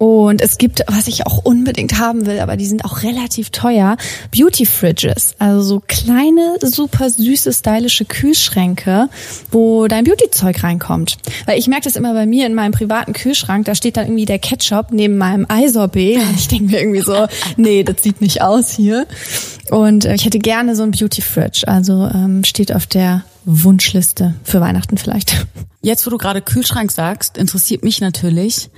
Und 0.00 0.40
es 0.40 0.56
gibt, 0.56 0.82
was 0.86 1.08
ich 1.08 1.26
auch 1.26 1.44
unbedingt 1.44 1.98
haben 1.98 2.24
will, 2.24 2.38
aber 2.38 2.56
die 2.56 2.64
sind 2.64 2.86
auch 2.86 3.02
relativ 3.02 3.50
teuer, 3.50 3.98
Beauty 4.34 4.64
Fridges. 4.64 5.34
Also 5.38 5.60
so 5.60 5.82
kleine, 5.86 6.56
super 6.62 7.10
süße, 7.10 7.52
stylische 7.52 8.06
Kühlschränke, 8.06 9.10
wo 9.50 9.88
dein 9.88 10.04
Beauty-Zeug 10.04 10.62
reinkommt. 10.62 11.18
Weil 11.44 11.58
ich 11.58 11.68
merke 11.68 11.84
das 11.84 11.96
immer 11.96 12.14
bei 12.14 12.24
mir 12.24 12.46
in 12.46 12.54
meinem 12.54 12.72
privaten 12.72 13.12
Kühlschrank, 13.12 13.66
da 13.66 13.74
steht 13.74 13.98
dann 13.98 14.06
irgendwie 14.06 14.24
der 14.24 14.38
Ketchup 14.38 14.86
neben 14.90 15.18
meinem 15.18 15.44
Eisorbet 15.46 16.16
und 16.16 16.34
ich 16.34 16.48
denke 16.48 16.72
mir 16.72 16.80
irgendwie 16.80 17.02
so, 17.02 17.26
nee, 17.58 17.82
das 17.82 18.02
sieht 18.02 18.22
nicht 18.22 18.40
aus 18.40 18.70
hier. 18.70 19.06
Und 19.68 20.06
äh, 20.06 20.14
ich 20.14 20.24
hätte 20.24 20.38
gerne 20.38 20.76
so 20.76 20.82
ein 20.82 20.92
Beauty 20.92 21.20
Fridge. 21.20 21.64
Also 21.66 22.06
ähm, 22.06 22.42
steht 22.44 22.74
auf 22.74 22.86
der 22.86 23.22
Wunschliste 23.44 24.34
für 24.44 24.60
Weihnachten 24.60 24.98
vielleicht. 24.98 25.46
Jetzt, 25.82 26.06
wo 26.06 26.10
du 26.10 26.18
gerade 26.18 26.42
Kühlschrank 26.42 26.92
sagst, 26.92 27.38
interessiert 27.38 27.82
mich 27.82 28.00
natürlich, 28.00 28.68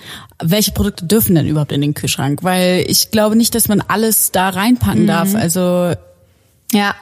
welche 0.40 0.70
Produkte 0.70 1.04
dürfen 1.04 1.34
denn 1.34 1.48
überhaupt 1.48 1.72
in 1.72 1.80
den 1.80 1.94
Kühlschrank? 1.94 2.44
Weil 2.44 2.84
ich 2.86 3.10
glaube 3.10 3.34
nicht, 3.34 3.54
dass 3.54 3.66
man 3.66 3.80
alles 3.80 4.30
da 4.30 4.50
reinpacken 4.50 5.06
darf. 5.06 5.34
Also 5.34 5.94
Ja, 6.72 6.94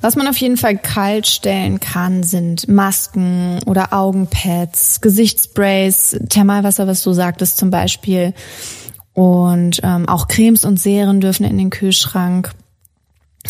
was 0.00 0.14
man 0.14 0.28
auf 0.28 0.36
jeden 0.36 0.56
Fall 0.56 0.76
kalt 0.76 1.26
stellen 1.26 1.80
kann, 1.80 2.22
sind 2.22 2.68
Masken 2.68 3.60
oder 3.66 3.92
Augenpads, 3.92 5.00
Gesichtssprays, 5.00 6.16
Thermalwasser, 6.28 6.86
was 6.86 7.02
du 7.02 7.12
sagtest 7.12 7.56
zum 7.56 7.70
Beispiel. 7.70 8.34
Und 9.14 9.80
ähm, 9.82 10.08
auch 10.08 10.28
Cremes 10.28 10.64
und 10.66 10.78
Serien 10.78 11.20
dürfen 11.20 11.44
in 11.44 11.56
den 11.56 11.70
Kühlschrank. 11.70 12.52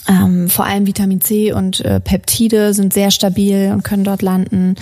Ähm, 0.09 0.49
vor 0.49 0.65
allem 0.65 0.87
Vitamin 0.87 1.21
C 1.21 1.53
und 1.53 1.81
äh, 1.81 2.01
Peptide 2.01 2.75
sind 2.75 2.93
sehr 2.93 3.11
stabil 3.11 3.71
und 3.73 3.83
können 3.83 4.05
dort 4.05 4.23
landen. 4.23 4.77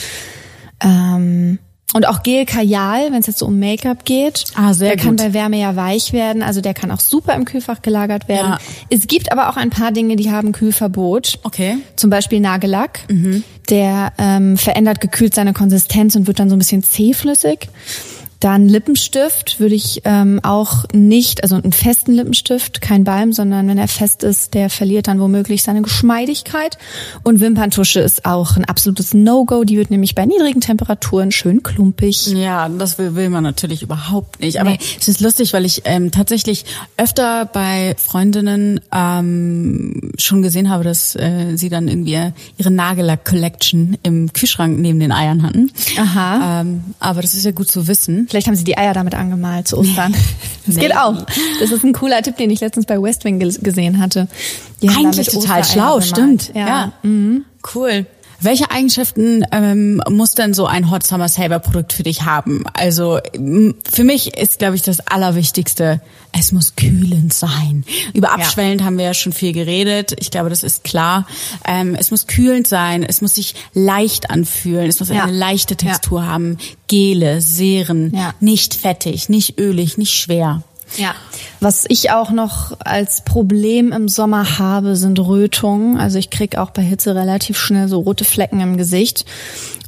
Ähm, 0.80 1.58
und 1.94 2.08
auch 2.08 2.24
Gel 2.24 2.44
Kajal, 2.44 3.12
wenn 3.12 3.20
es 3.20 3.28
jetzt 3.28 3.38
so 3.38 3.46
um 3.46 3.60
Make-up 3.60 4.04
geht. 4.04 4.46
Ah, 4.56 4.74
sehr 4.74 4.88
der 4.88 4.96
kann 4.96 5.10
gut. 5.10 5.18
bei 5.18 5.32
Wärme 5.32 5.60
ja 5.60 5.76
weich 5.76 6.12
werden, 6.12 6.42
also 6.42 6.60
der 6.60 6.74
kann 6.74 6.90
auch 6.90 6.98
super 6.98 7.34
im 7.34 7.44
Kühlfach 7.44 7.82
gelagert 7.82 8.26
werden. 8.26 8.52
Ja. 8.52 8.58
Es 8.90 9.06
gibt 9.06 9.30
aber 9.30 9.48
auch 9.48 9.56
ein 9.56 9.70
paar 9.70 9.92
Dinge, 9.92 10.16
die 10.16 10.32
haben 10.32 10.50
Kühlverbot. 10.50 11.38
Okay. 11.44 11.76
Zum 11.94 12.10
Beispiel 12.10 12.40
Nagellack. 12.40 13.00
Der 13.70 14.12
ähm, 14.18 14.56
verändert 14.56 15.00
gekühlt 15.00 15.34
seine 15.34 15.52
Konsistenz 15.52 16.16
und 16.16 16.26
wird 16.26 16.40
dann 16.40 16.50
so 16.50 16.56
ein 16.56 16.58
bisschen 16.58 16.82
zähflüssig. 16.82 17.68
Dann 18.44 18.68
Lippenstift 18.68 19.58
würde 19.58 19.74
ich 19.74 20.02
ähm, 20.04 20.38
auch 20.42 20.84
nicht, 20.92 21.42
also 21.42 21.54
einen 21.56 21.72
festen 21.72 22.12
Lippenstift, 22.12 22.82
kein 22.82 23.02
Balm, 23.02 23.32
sondern 23.32 23.66
wenn 23.68 23.78
er 23.78 23.88
fest 23.88 24.22
ist, 24.22 24.52
der 24.52 24.68
verliert 24.68 25.08
dann 25.08 25.18
womöglich 25.18 25.62
seine 25.62 25.80
Geschmeidigkeit. 25.80 26.76
Und 27.22 27.40
Wimperntusche 27.40 28.00
ist 28.00 28.26
auch 28.26 28.58
ein 28.58 28.66
absolutes 28.66 29.14
No-Go. 29.14 29.64
Die 29.64 29.78
wird 29.78 29.90
nämlich 29.90 30.14
bei 30.14 30.26
niedrigen 30.26 30.60
Temperaturen 30.60 31.32
schön 31.32 31.62
klumpig. 31.62 32.26
Ja, 32.26 32.68
das 32.68 32.98
will, 32.98 33.14
will 33.14 33.30
man 33.30 33.44
natürlich 33.44 33.80
überhaupt 33.80 34.40
nicht. 34.40 34.60
Aber 34.60 34.72
Nee. 34.72 34.78
es 35.00 35.08
ist 35.08 35.22
lustig, 35.22 35.54
weil 35.54 35.64
ich 35.64 35.80
ähm, 35.86 36.10
tatsächlich 36.10 36.66
öfter 36.98 37.46
bei 37.46 37.94
Freundinnen 37.96 38.78
ähm, 38.92 40.12
schon 40.18 40.42
gesehen 40.42 40.68
habe, 40.68 40.84
dass 40.84 41.16
äh, 41.16 41.56
sie 41.56 41.70
dann 41.70 41.88
irgendwie 41.88 42.30
ihre 42.58 42.70
Nagellack-Collection 42.70 43.96
im 44.02 44.34
Kühlschrank 44.34 44.78
neben 44.78 45.00
den 45.00 45.12
Eiern 45.12 45.42
hatten. 45.44 45.70
Aha. 45.98 46.60
Ähm, 46.60 46.84
aber 47.00 47.22
das 47.22 47.32
ist 47.32 47.46
ja 47.46 47.52
gut 47.52 47.68
zu 47.70 47.88
wissen. 47.88 48.28
Vielleicht 48.34 48.48
haben 48.48 48.56
sie 48.56 48.64
die 48.64 48.76
Eier 48.76 48.94
damit 48.94 49.14
angemalt 49.14 49.68
zu 49.68 49.78
Ostern. 49.78 50.12
Das 50.66 50.76
geht 50.76 50.96
auch. 50.96 51.26
Das 51.60 51.70
ist 51.70 51.84
ein 51.84 51.92
cooler 51.92 52.22
Tipp, 52.22 52.38
den 52.38 52.48
ich 52.50 52.60
letztens 52.60 52.86
bei 52.86 53.00
West 53.00 53.22
Wing 53.24 53.38
ges- 53.38 53.62
gesehen 53.62 54.00
hatte. 54.00 54.28
Die 54.80 54.88
Eigentlich 54.88 55.26
total 55.28 55.62
schlau, 55.62 55.98
bemalt. 55.98 56.04
stimmt. 56.06 56.52
Ja. 56.54 56.92
Cool. 57.74 58.06
Welche 58.40 58.70
Eigenschaften 58.70 59.44
ähm, 59.52 60.02
muss 60.10 60.34
denn 60.34 60.54
so 60.54 60.66
ein 60.66 60.90
Hot 60.90 61.06
Summer 61.06 61.28
Saver 61.28 61.58
Produkt 61.60 61.92
für 61.92 62.02
dich 62.02 62.22
haben? 62.22 62.64
Also 62.74 63.18
für 63.90 64.04
mich 64.04 64.36
ist, 64.36 64.58
glaube 64.58 64.76
ich, 64.76 64.82
das 64.82 65.00
Allerwichtigste, 65.06 66.00
es 66.32 66.52
muss 66.52 66.74
kühlend 66.76 67.32
sein. 67.32 67.84
Über 68.12 68.32
abschwellend 68.32 68.82
haben 68.84 68.98
wir 68.98 69.04
ja 69.06 69.14
schon 69.14 69.32
viel 69.32 69.52
geredet. 69.52 70.14
Ich 70.18 70.30
glaube, 70.30 70.50
das 70.50 70.62
ist 70.62 70.84
klar. 70.84 71.26
Ähm, 71.66 71.94
es 71.94 72.10
muss 72.10 72.26
kühlend 72.26 72.66
sein, 72.66 73.02
es 73.02 73.20
muss 73.22 73.36
sich 73.36 73.54
leicht 73.72 74.30
anfühlen, 74.30 74.88
es 74.88 74.98
muss 75.00 75.08
Ja. 75.10 75.24
eine 75.24 75.32
leichte 75.32 75.74
Ja. 75.74 75.90
Textur 75.92 76.26
haben. 76.26 76.58
Gele, 76.88 77.40
Seren, 77.40 78.12
Ja. 78.14 78.34
nicht 78.40 78.74
fettig, 78.74 79.28
nicht 79.28 79.58
ölig, 79.58 79.96
nicht 79.96 80.12
schwer. 80.14 80.62
Ja. 80.96 81.14
Was 81.60 81.84
ich 81.88 82.10
auch 82.10 82.30
noch 82.30 82.76
als 82.80 83.22
Problem 83.22 83.92
im 83.92 84.08
Sommer 84.08 84.58
habe, 84.58 84.96
sind 84.96 85.18
Rötungen. 85.18 85.98
Also 85.98 86.18
ich 86.18 86.30
krieg 86.30 86.56
auch 86.56 86.70
bei 86.70 86.82
Hitze 86.82 87.14
relativ 87.14 87.58
schnell 87.58 87.88
so 87.88 88.00
rote 88.00 88.24
Flecken 88.24 88.60
im 88.60 88.76
Gesicht. 88.76 89.24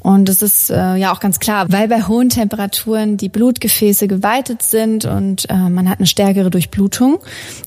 Und 0.06 0.28
das 0.28 0.40
ist 0.40 0.70
äh, 0.70 0.94
ja 0.94 1.12
auch 1.12 1.18
ganz 1.18 1.40
klar, 1.40 1.66
weil 1.68 1.88
bei 1.88 2.04
hohen 2.04 2.28
Temperaturen 2.28 3.16
die 3.16 3.28
Blutgefäße 3.28 4.06
geweitet 4.06 4.62
sind 4.62 5.04
und 5.04 5.50
äh, 5.50 5.68
man 5.68 5.90
hat 5.90 5.98
eine 5.98 6.06
stärkere 6.06 6.48
Durchblutung. 6.48 7.18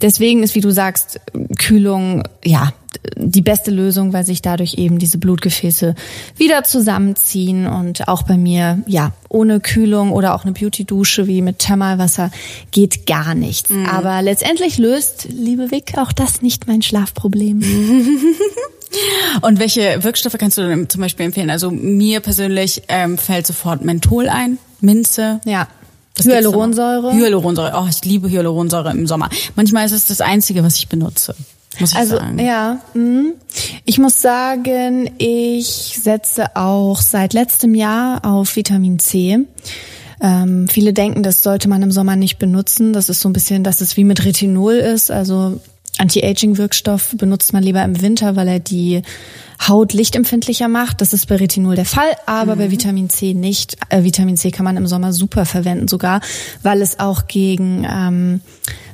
Deswegen 0.01 0.41
ist, 0.41 0.55
wie 0.55 0.61
du 0.61 0.71
sagst, 0.71 1.19
Kühlung 1.57 2.23
ja 2.45 2.71
die 3.17 3.41
beste 3.41 3.71
Lösung, 3.71 4.13
weil 4.13 4.25
sich 4.25 4.41
dadurch 4.41 4.75
eben 4.75 4.99
diese 4.99 5.17
Blutgefäße 5.17 5.95
wieder 6.37 6.63
zusammenziehen 6.63 7.67
und 7.67 8.07
auch 8.07 8.23
bei 8.23 8.37
mir, 8.37 8.83
ja, 8.87 9.11
ohne 9.27 9.59
Kühlung 9.59 10.13
oder 10.13 10.33
auch 10.33 10.45
eine 10.45 10.53
Beauty-Dusche 10.53 11.27
wie 11.27 11.41
mit 11.41 11.59
Thermalwasser 11.59 12.31
geht 12.71 13.05
gar 13.05 13.35
nichts. 13.35 13.69
Aber 13.91 14.21
letztendlich 14.21 14.77
löst, 14.77 15.27
liebe 15.29 15.71
Vic, 15.71 15.97
auch 15.97 16.13
das 16.13 16.41
nicht 16.41 16.67
mein 16.67 16.81
Schlafproblem. 16.81 17.61
Und 19.41 19.59
welche 19.59 20.03
Wirkstoffe 20.03 20.35
kannst 20.37 20.57
du 20.57 20.67
denn 20.67 20.89
zum 20.89 21.01
Beispiel 21.01 21.25
empfehlen? 21.25 21.49
Also 21.49 21.71
mir 21.71 22.19
persönlich 22.19 22.83
ähm, 22.87 23.17
fällt 23.17 23.45
sofort 23.47 23.83
Menthol 23.83 24.29
ein, 24.29 24.57
Minze. 24.81 25.39
Ja. 25.45 25.67
Was? 26.17 26.25
Hyaluronsäure. 26.25 27.13
Hyaluronsäure. 27.13 27.73
Oh, 27.75 27.87
ich 27.89 28.03
liebe 28.03 28.29
Hyaluronsäure 28.29 28.91
im 28.91 29.07
Sommer. 29.07 29.29
Manchmal 29.55 29.85
ist 29.85 29.93
es 29.93 30.07
das 30.07 30.21
Einzige, 30.21 30.63
was 30.63 30.75
ich 30.75 30.89
benutze. 30.89 31.35
Muss 31.79 31.91
ich 31.91 31.97
Also 31.97 32.17
sagen. 32.17 32.39
ja, 32.39 32.79
mm. 32.93 33.33
ich 33.85 33.99
muss 33.99 34.21
sagen, 34.21 35.11
ich 35.17 35.97
setze 36.01 36.55
auch 36.55 36.99
seit 36.99 37.33
letztem 37.33 37.75
Jahr 37.75 38.25
auf 38.25 38.55
Vitamin 38.55 38.99
C. 38.99 39.39
Ähm, 40.21 40.67
viele 40.67 40.91
denken, 40.91 41.23
das 41.23 41.43
sollte 41.43 41.69
man 41.69 41.81
im 41.81 41.91
Sommer 41.91 42.17
nicht 42.17 42.37
benutzen. 42.39 42.91
Das 42.91 43.07
ist 43.07 43.21
so 43.21 43.29
ein 43.29 43.33
bisschen, 43.33 43.63
dass 43.63 43.79
es 43.79 43.95
wie 43.95 44.03
mit 44.03 44.25
Retinol 44.25 44.73
ist. 44.73 45.11
Also 45.11 45.61
Anti-Aging-Wirkstoff 45.99 47.15
benutzt 47.17 47.53
man 47.53 47.63
lieber 47.63 47.83
im 47.83 48.01
Winter, 48.01 48.35
weil 48.35 48.47
er 48.47 48.59
die 48.59 49.01
Haut 49.67 49.93
lichtempfindlicher 49.93 50.67
macht. 50.67 51.01
Das 51.01 51.11
ist 51.13 51.27
bei 51.27 51.35
Retinol 51.35 51.75
der 51.75 51.85
Fall, 51.85 52.09
aber 52.25 52.55
bei 52.55 52.71
Vitamin 52.71 53.09
C 53.09 53.33
nicht. 53.33 53.77
Äh, 53.89 54.03
Vitamin 54.03 54.37
C 54.37 54.51
kann 54.51 54.63
man 54.63 54.77
im 54.77 54.87
Sommer 54.87 55.11
super 55.11 55.45
verwenden 55.45 55.87
sogar, 55.87 56.21
weil 56.63 56.81
es 56.81 56.99
auch 56.99 57.27
gegen 57.27 57.85
ähm, 57.89 58.41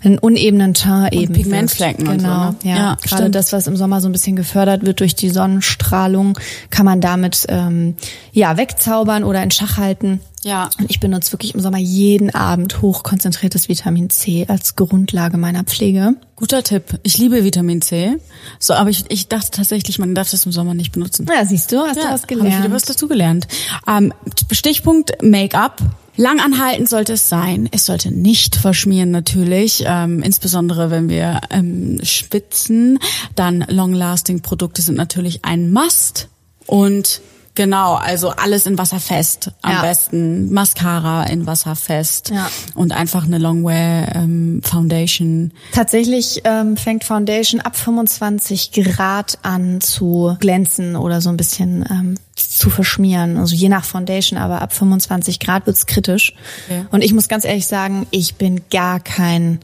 einen 0.04 0.18
unebenen 0.18 0.74
Teint 0.74 1.14
eben 1.14 1.34
Pigmentflecken 1.34 2.08
wirkt. 2.08 2.20
und 2.20 2.20
so, 2.22 2.28
Genau, 2.28 2.50
ne? 2.52 2.56
ja. 2.64 2.76
Ja, 2.76 2.98
Gerade 3.04 3.30
das, 3.30 3.54
was 3.54 3.68
im 3.68 3.76
Sommer 3.78 4.02
so 4.02 4.10
ein 4.10 4.12
bisschen 4.12 4.36
gefördert 4.36 4.86
wird 4.86 5.00
durch 5.00 5.16
die 5.16 5.30
Sonnenstrahlung, 5.30 6.38
kann 6.70 6.86
man 6.86 7.02
damit 7.02 7.46
ähm, 7.50 7.96
ja 8.32 8.58
wegzaubern 8.58 9.24
oder 9.24 9.44
in 9.44 9.52
Schach 9.52 9.78
halten. 9.78 10.20
Ja. 10.44 10.70
Und 10.80 10.92
ich 10.92 11.00
benutze 11.00 11.32
wirklich 11.32 11.56
im 11.56 11.60
Sommer 11.60 11.80
jeden 11.80 12.30
Abend 12.34 12.84
hochkonzentriertes 12.84 13.68
Vitamin 13.68 14.12
C 14.12 14.46
als 14.48 14.76
Grundlage 14.76 15.38
meiner 15.38 15.64
Pflege. 15.64 16.14
Guter 16.36 16.62
Tipp. 16.62 17.00
Ich 17.02 17.18
liebe 17.18 17.44
Vitamin 17.44 17.82
C. 17.82 18.18
So, 18.60 18.76
aber 18.76 18.92
ich, 18.92 19.06
ich 19.10 19.28
dachte 19.28 19.50
tatsächlich, 19.50 19.98
man 19.98 20.14
darf 20.14 20.30
das 20.30 20.46
im 20.46 20.52
Sommer 20.56 20.74
nicht 20.74 20.92
benutzen. 20.92 21.28
Ja, 21.32 21.46
siehst 21.46 21.72
du, 21.72 21.78
hast 21.82 21.98
du 21.98 22.02
was 22.02 22.24
Habe 22.24 22.34
ich 22.34 22.40
gelernt. 22.40 22.64
wieder 22.64 22.74
was 22.74 22.84
dazu 22.84 23.08
gelernt. 23.08 23.48
Ähm, 23.88 24.12
Stichpunkt 24.52 25.22
Make-up. 25.22 25.82
Langanhaltend 26.18 26.88
sollte 26.90 27.14
es 27.14 27.28
sein. 27.28 27.68
Es 27.72 27.86
sollte 27.86 28.10
nicht 28.10 28.56
verschmieren 28.56 29.12
natürlich, 29.12 29.84
ähm, 29.86 30.24
insbesondere 30.24 30.90
wenn 30.90 31.10
wir 31.10 31.42
ähm, 31.50 32.00
schwitzen. 32.04 33.00
Dann 33.36 33.66
Long-Lasting-Produkte 33.68 34.82
sind 34.82 34.96
natürlich 34.96 35.44
ein 35.44 35.72
Must. 35.72 36.30
Und 36.68 37.22
genau, 37.56 37.96
also 37.96 38.30
alles 38.30 38.66
in 38.66 38.78
Wasser 38.78 39.00
fest. 39.00 39.52
Am 39.62 39.72
Ja. 39.72 39.82
besten 39.82 40.54
Mascara 40.54 41.24
in 41.24 41.48
Wasser 41.48 41.76
fest. 41.76 42.30
Ja. 42.34 42.50
Und 42.76 42.92
einfach 42.92 43.24
eine 43.26 43.38
Longwear 43.38 44.16
ähm, 44.16 44.62
Foundation. 44.64 45.52
Tatsächlich 45.72 46.42
ähm, 46.44 46.78
fängt 46.78 47.04
Foundation 47.04 47.62
ab 47.62 47.76
25 47.76 48.72
Grad 48.72 49.40
an 49.42 49.82
zu 49.82 50.36
glänzen 50.40 50.96
oder 50.96 51.22
so 51.22 51.30
ein 51.30 51.38
bisschen 51.38 51.86
ähm, 51.90 52.16
zu 52.36 52.70
verschmieren. 52.70 53.38
Also 53.38 53.56
je 53.56 53.70
nach 53.70 53.86
Foundation, 53.86 54.38
aber 54.38 54.62
ab 54.62 54.74
25 54.74 55.40
Grad 55.40 55.66
wird's 55.66 55.86
kritisch. 55.86 56.34
Okay. 56.68 56.86
Und 56.92 57.04
ich 57.04 57.14
muss 57.14 57.28
ganz 57.28 57.46
ehrlich 57.46 57.66
sagen, 57.68 58.06
ich 58.12 58.36
bin 58.36 58.62
gar 58.70 59.00
kein 59.00 59.60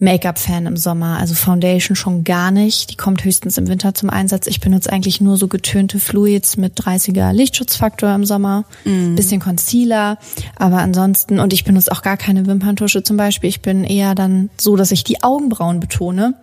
Make-up-Fan 0.00 0.66
im 0.66 0.76
Sommer. 0.76 1.18
Also 1.18 1.34
Foundation 1.34 1.94
schon 1.94 2.24
gar 2.24 2.50
nicht. 2.50 2.90
Die 2.90 2.96
kommt 2.96 3.22
höchstens 3.22 3.58
im 3.58 3.68
Winter 3.68 3.94
zum 3.94 4.08
Einsatz. 4.10 4.46
Ich 4.46 4.60
benutze 4.60 4.90
eigentlich 4.90 5.20
nur 5.20 5.36
so 5.36 5.46
getönte 5.46 6.00
Fluids 6.00 6.56
mit 6.56 6.80
30er 6.80 7.32
Lichtschutzfaktor 7.32 8.14
im 8.14 8.24
Sommer. 8.24 8.64
Bisschen 8.84 9.40
Concealer. 9.40 10.18
Aber 10.56 10.78
ansonsten, 10.78 11.38
und 11.38 11.52
ich 11.52 11.64
benutze 11.64 11.92
auch 11.92 12.00
gar 12.02 12.16
keine 12.16 12.46
Wimperntusche 12.46 13.02
zum 13.02 13.18
Beispiel. 13.18 13.50
Ich 13.50 13.60
bin 13.60 13.84
eher 13.84 14.14
dann 14.14 14.48
so, 14.58 14.74
dass 14.76 14.90
ich 14.90 15.04
die 15.04 15.22
Augenbrauen 15.22 15.80
betone. 15.80 16.34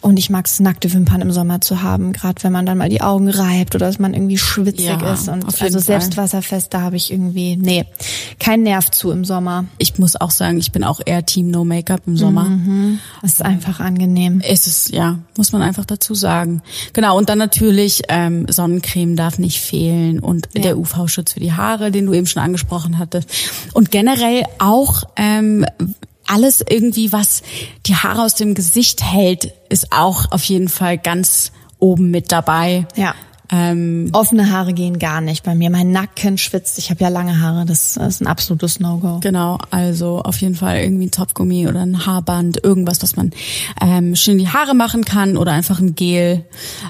Und 0.00 0.16
ich 0.18 0.30
mag 0.30 0.46
es, 0.46 0.60
nackte 0.60 0.92
Wimpern 0.92 1.20
im 1.20 1.32
Sommer 1.32 1.60
zu 1.60 1.82
haben. 1.82 2.12
Gerade 2.12 2.42
wenn 2.44 2.52
man 2.52 2.64
dann 2.64 2.78
mal 2.78 2.88
die 2.88 3.00
Augen 3.00 3.28
reibt 3.28 3.74
oder 3.74 3.86
dass 3.86 3.98
man 3.98 4.14
irgendwie 4.14 4.38
schwitzig 4.38 4.86
Ja, 4.86 5.12
ist. 5.12 5.28
Und 5.28 5.44
also 5.60 5.80
selbst 5.80 6.14
Fall. 6.14 6.24
wasserfest, 6.24 6.72
da 6.72 6.82
habe 6.82 6.94
ich 6.94 7.10
irgendwie, 7.12 7.56
nee, 7.56 7.84
kein 8.38 8.62
Nerv 8.62 8.90
zu 8.92 9.10
im 9.10 9.24
Sommer. 9.24 9.64
Ich 9.78 9.98
muss 9.98 10.14
auch 10.14 10.30
sagen, 10.30 10.58
ich 10.58 10.70
bin 10.70 10.84
auch 10.84 11.00
eher 11.04 11.26
Team 11.26 11.50
No 11.50 11.64
Make-up 11.64 12.02
im 12.06 12.16
Sommer. 12.16 12.48
Das 13.22 13.32
ist 13.32 13.42
einfach 13.44 13.80
angenehm. 13.80 14.40
ist 14.40 14.66
es, 14.66 14.90
ja, 14.90 15.18
muss 15.36 15.52
man 15.52 15.62
einfach 15.62 15.84
dazu 15.84 16.14
sagen. 16.14 16.62
Genau, 16.92 17.16
und 17.18 17.28
dann 17.28 17.38
natürlich 17.38 18.02
ähm, 18.08 18.46
Sonnencreme 18.48 19.16
darf 19.16 19.38
nicht 19.38 19.60
fehlen 19.60 20.20
und 20.20 20.48
Ja. 20.54 20.62
der 20.62 20.78
UV-Schutz 20.78 21.32
für 21.32 21.40
die 21.40 21.52
Haare, 21.52 21.90
den 21.90 22.06
du 22.06 22.12
eben 22.14 22.26
schon 22.26 22.42
angesprochen 22.42 22.98
hattest. 22.98 23.28
Und 23.74 23.90
generell 23.90 24.44
auch 24.58 25.04
ähm, 25.16 25.64
alles 26.26 26.62
irgendwie, 26.68 27.12
was 27.12 27.42
die 27.86 27.96
Haare 27.96 28.22
aus 28.22 28.34
dem 28.34 28.54
Gesicht 28.54 29.02
hält, 29.02 29.52
ist 29.70 29.92
auch 29.92 30.30
auf 30.30 30.44
jeden 30.44 30.68
Fall 30.68 30.98
ganz 30.98 31.52
oben 31.78 32.10
mit 32.10 32.32
dabei. 32.32 32.86
Ja. 32.96 33.14
Ähm, 33.50 34.10
Offene 34.12 34.50
Haare 34.50 34.74
gehen 34.74 34.98
gar 34.98 35.20
nicht 35.20 35.42
bei 35.42 35.54
mir. 35.54 35.70
Mein 35.70 35.90
Nacken 35.90 36.36
schwitzt. 36.38 36.78
Ich 36.78 36.90
habe 36.90 37.02
ja 37.02 37.08
lange 37.08 37.40
Haare. 37.40 37.64
Das 37.64 37.96
ist 37.96 38.20
ein 38.20 38.26
absolutes 38.26 38.80
No-Go. 38.80 39.20
Genau, 39.20 39.58
also 39.70 40.20
auf 40.20 40.40
jeden 40.40 40.54
Fall 40.54 40.80
irgendwie 40.80 41.06
ein 41.06 41.10
Topfgummi 41.10 41.66
oder 41.66 41.80
ein 41.80 42.06
Haarband, 42.06 42.62
irgendwas, 42.62 43.02
was 43.02 43.16
man 43.16 43.30
ähm, 43.80 44.14
schön 44.16 44.34
in 44.34 44.40
die 44.40 44.48
Haare 44.48 44.74
machen 44.74 45.04
kann 45.04 45.36
oder 45.36 45.52
einfach 45.52 45.80
ein 45.80 45.94
Gel, 45.94 46.44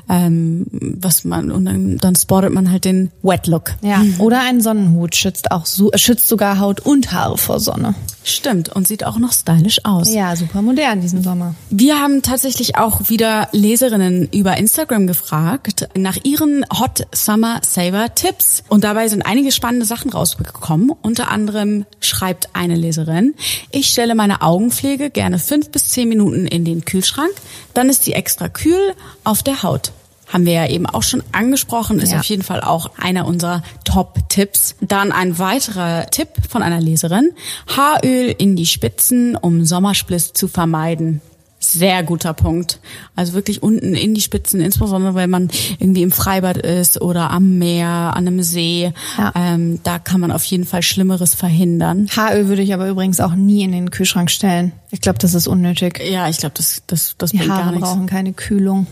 ähm, 0.09 0.67
was 0.71 1.25
man 1.25 1.51
und 1.51 1.65
dann, 1.65 1.99
dann 1.99 2.17
spottet 2.17 2.53
man 2.53 2.71
halt 2.71 2.85
den 2.85 3.11
Wet 3.23 3.47
Look. 3.47 3.75
Ja. 3.83 4.03
Oder 4.19 4.41
ein 4.41 4.61
Sonnenhut 4.61 5.15
schützt 5.15 5.51
auch 5.53 5.67
so, 5.67 5.91
schützt 5.95 6.29
sogar 6.29 6.59
Haut 6.59 6.81
und 6.81 7.13
Haare 7.13 7.39
vor 7.39 7.61
Sonne. 7.61 7.95
Stimmt 8.29 8.69
und 8.69 8.87
sieht 8.87 9.05
auch 9.05 9.19
noch 9.19 9.33
stylisch 9.33 9.85
aus. 9.85 10.13
Ja, 10.13 10.37
super 10.37 10.61
modern 10.61 11.01
diesen 11.01 11.23
Sommer. 11.23 11.55
Wir 11.71 11.99
haben 11.99 12.21
tatsächlich 12.21 12.77
auch 12.77 13.09
wieder 13.09 13.49
Leserinnen 13.53 14.29
über 14.33 14.59
Instagram 14.59 15.07
gefragt 15.07 15.89
nach 15.97 16.19
ihren 16.25 16.65
Hot 16.79 17.07
Summer 17.13 17.61
Saver 17.67 18.15
Tipps. 18.15 18.63
Und 18.69 18.85
dabei 18.85 19.09
sind 19.09 19.23
einige 19.23 19.51
spannende 19.51 19.87
Sachen 19.87 20.11
rausgekommen. 20.11 20.93
Unter 21.01 21.31
anderem 21.31 21.87
schreibt 22.01 22.55
eine 22.55 22.77
Leserin, 22.77 23.35
ich 23.71 23.89
stelle 23.89 24.15
meine 24.15 24.43
Augenpflege 24.43 25.09
gerne 25.09 25.39
fünf 25.39 25.71
bis 25.71 25.89
zehn 25.89 26.09
Minuten 26.09 26.47
in 26.47 26.67
den 26.67 26.85
Kühlschrank. 26.85 27.33
Dann 27.73 27.89
ist 27.89 28.05
sie 28.05 28.13
extra 28.13 28.51
kühl 28.51 28.95
auf 29.25 29.43
der 29.43 29.63
Haut. 29.63 29.93
Haben 30.33 30.45
wir 30.47 30.53
ja 30.53 30.67
eben 30.69 30.87
auch 30.87 31.03
schon 31.03 31.23
angesprochen, 31.33 31.99
ist 32.01 32.13
Ja. 32.13 32.19
auf 32.19 32.25
jeden 32.25 32.43
Fall 32.43 32.61
auch 32.61 32.91
einer 32.99 33.27
unserer 33.27 33.63
Top-Tipps. 33.85 34.77
Dann 34.81 35.11
ein 35.13 35.39
weiterer 35.39 36.07
Tipp 36.11 36.29
von 36.49 36.63
einer 36.63 36.81
Leserin. 36.81 37.31
Haaröl 37.77 38.35
in 38.37 38.55
die 38.57 38.67
Spitzen, 38.67 39.37
um 39.37 39.65
Sommerspliss 39.65 40.33
zu 40.35 40.47
vermeiden. 40.49 41.21
Sehr 41.61 42.05
guter 42.05 42.35
Punkt. 42.35 42.79
Also 43.17 43.33
wirklich 43.33 43.65
unten 43.65 43.95
in 43.95 44.15
die 44.15 44.21
Spitzen, 44.21 44.61
insbesondere 44.61 45.17
wenn 45.17 45.29
man 45.29 45.51
irgendwie 45.81 46.03
im 46.03 46.13
Freibad 46.13 46.57
ist 46.59 47.01
oder 47.01 47.31
am 47.33 47.59
Meer, 47.59 47.89
an 47.89 48.29
einem 48.29 48.43
See. 48.45 48.93
Ja. 49.19 49.33
Ähm, 49.35 49.81
da 49.83 49.99
kann 49.99 50.21
man 50.21 50.31
auf 50.31 50.45
jeden 50.45 50.65
Fall 50.67 50.83
Schlimmeres 50.83 51.35
verhindern. 51.35 52.09
Haaröl 52.17 52.47
würde 52.49 52.63
ich 52.63 52.73
aber 52.75 52.89
übrigens 52.89 53.19
auch 53.19 53.35
nie 53.35 53.63
in 53.65 53.73
den 53.73 53.91
Kühlschrank 53.91 54.31
stellen. 54.31 54.71
Ich 54.93 55.01
glaube, 55.01 55.19
das 55.19 55.35
ist 55.35 55.49
unnötig. 55.49 56.01
Ja, 56.09 56.29
ich 56.29 56.37
glaube, 56.37 56.55
das, 56.57 56.83
das, 56.87 57.17
das 57.19 57.33
Die 57.33 57.39
bringt 57.39 57.51
gar 57.51 57.65
Haare 57.65 57.71
nichts. 57.75 57.89
brauchen 57.89 58.07
keine 58.07 58.33
Kühlung. 58.35 58.87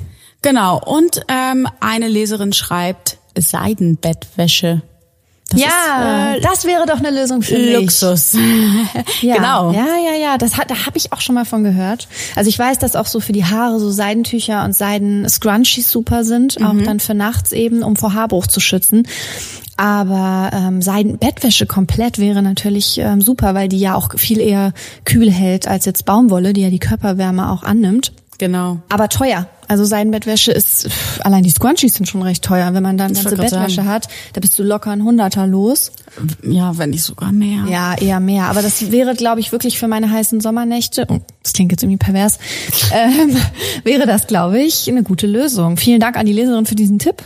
Genau. 0.47 0.81
Und 0.81 1.23
ähm, 1.27 1.67
eine 1.81 2.07
Leserin 2.07 2.53
schreibt 2.53 3.19
Seidenbettwäsche. 3.37 4.81
Das 5.49 5.61
ja, 5.61 5.67
ist, 5.67 6.39
äh, 6.39 6.41
das 6.41 6.65
wäre 6.65 6.87
doch 6.87 6.99
eine 6.99 7.11
Lösung 7.11 7.43
für 7.43 7.59
mich. 7.59 7.75
Luxus. 7.75 8.37
Ja, 9.23 9.37
Genau. 9.37 9.73
Ja, 9.73 9.87
ja, 10.05 10.17
ja. 10.21 10.39
Das 10.39 10.57
hat, 10.57 10.71
da 10.71 10.87
habe 10.87 10.99
ich 10.99 11.13
auch 11.13 11.21
schon 11.21 11.35
mal 11.35 11.45
von 11.45 11.65
gehört. 11.65 12.07
Also 12.37 12.49
ich 12.49 12.59
weiß, 12.59 12.79
dass 12.79 12.95
auch 12.95 13.07
so 13.07 13.19
für 13.19 13.33
die 13.33 13.45
Haare 13.45 13.81
so 13.81 13.91
Seidentücher 13.91 14.65
und 14.65 14.73
Seiden-Scrunchies 14.73 15.91
super 15.91 16.23
sind, 16.23 16.63
auch 16.63 16.75
dann 16.85 17.01
für 17.01 17.15
nachts 17.15 17.51
eben, 17.51 17.83
um 17.83 17.97
vor 17.97 18.15
Haarbruch 18.15 18.47
zu 18.47 18.61
schützen. 18.61 19.09
Aber 19.77 20.51
ähm, 20.53 20.81
Seidenbettwäsche 20.81 21.67
komplett 21.67 22.19
wäre 22.19 22.43
natürlich 22.43 22.99
ähm, 22.99 23.21
super, 23.21 23.55
weil 23.55 23.69
die 23.69 23.81
ja 23.81 23.97
auch 23.97 24.17
viel 24.17 24.41
eher 24.41 24.73
kühl 25.05 25.31
hält 25.31 25.67
als 25.67 25.87
jetzt 25.87 26.05
Baumwolle, 26.05 26.53
die 26.53 26.63
ja 26.63 26.71
die 26.71 26.79
Körperwärme 26.79 27.51
auch 27.51 27.65
annimmt. 27.65 28.13
Genau. 28.38 28.81
Aber 28.88 29.09
teuer. 29.09 29.49
Also 29.68 29.85
Seidenbettwäsche 29.85 30.53
ist, 30.53 30.88
pff, 30.88 31.20
allein 31.25 31.42
die 31.42 31.51
Scrunchies 31.51 31.94
sind 31.94 32.07
schon 32.07 32.22
recht 32.22 32.44
teuer. 32.44 32.72
Wenn 32.72 32.83
man 32.83 32.96
dann 32.96 33.12
ganze 33.14 33.37
Bettwäsche 33.37 33.77
sagen. 33.77 33.88
hat, 33.88 34.09
da 34.33 34.40
bist 34.40 34.59
du 34.59 34.62
locker 34.62 34.90
ein 34.90 35.03
Hunderter 35.03 35.46
los. 35.46 35.92
Ja, 36.42 36.79
wenn 36.79 36.90
nicht 36.90 37.03
sogar 37.03 37.33
mehr. 37.33 37.64
Ja, 37.68 37.94
eher 37.96 38.20
mehr. 38.20 38.44
Aber 38.44 38.62
das 38.62 38.92
wäre, 38.92 39.14
glaube 39.14 39.40
ich, 39.40 39.53
wirklich 39.53 39.79
für 39.79 39.88
meine 39.88 40.11
heißen 40.11 40.40
Sommernächte, 40.40 41.07
oh, 41.09 41.20
das 41.42 41.53
klingt 41.53 41.72
jetzt 41.72 41.83
irgendwie 41.83 41.99
pervers, 41.99 42.38
ähm, 42.92 43.37
wäre 43.83 44.07
das, 44.07 44.27
glaube 44.27 44.61
ich, 44.61 44.88
eine 44.88 45.03
gute 45.03 45.27
Lösung. 45.27 45.77
Vielen 45.77 46.01
Dank 46.01 46.16
an 46.16 46.27
die 46.27 46.33
Leserin 46.33 46.66
für 46.66 46.77
diesen 46.77 46.99
Tipp. 46.99 47.22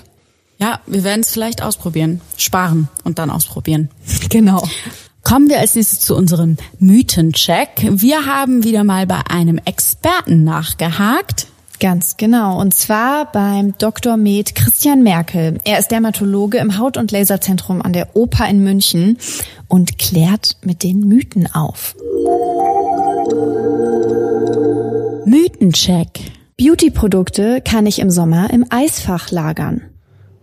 Ja, 0.58 0.80
wir 0.86 1.04
werden 1.04 1.20
es 1.20 1.30
vielleicht 1.30 1.62
ausprobieren. 1.62 2.20
Sparen 2.36 2.88
und 3.04 3.18
dann 3.18 3.30
ausprobieren. 3.30 3.88
Genau. 4.28 4.62
Kommen 5.30 5.48
wir 5.48 5.60
als 5.60 5.76
nächstes 5.76 6.00
zu 6.00 6.16
unserem 6.16 6.56
Mythencheck. 6.80 7.86
Wir 7.88 8.26
haben 8.26 8.64
wieder 8.64 8.82
mal 8.82 9.06
bei 9.06 9.20
einem 9.30 9.60
Experten 9.64 10.42
nachgehakt. 10.42 11.46
Ganz 11.78 12.16
genau. 12.16 12.60
Und 12.60 12.74
zwar 12.74 13.30
beim 13.30 13.78
Dr. 13.78 14.16
Med 14.16 14.56
Christian 14.56 15.04
Merkel. 15.04 15.58
Er 15.62 15.78
ist 15.78 15.92
Dermatologe 15.92 16.58
im 16.58 16.78
Haut- 16.78 16.96
und 16.96 17.12
Laserzentrum 17.12 17.80
an 17.80 17.92
der 17.92 18.16
Oper 18.16 18.48
in 18.48 18.64
München 18.64 19.18
und 19.68 19.98
klärt 19.98 20.56
mit 20.64 20.82
den 20.82 21.06
Mythen 21.06 21.46
auf. 21.54 21.94
Mythencheck. 25.26 26.08
Beauty-Produkte 26.58 27.60
kann 27.60 27.86
ich 27.86 28.00
im 28.00 28.10
Sommer 28.10 28.52
im 28.52 28.66
Eisfach 28.68 29.30
lagern. 29.30 29.89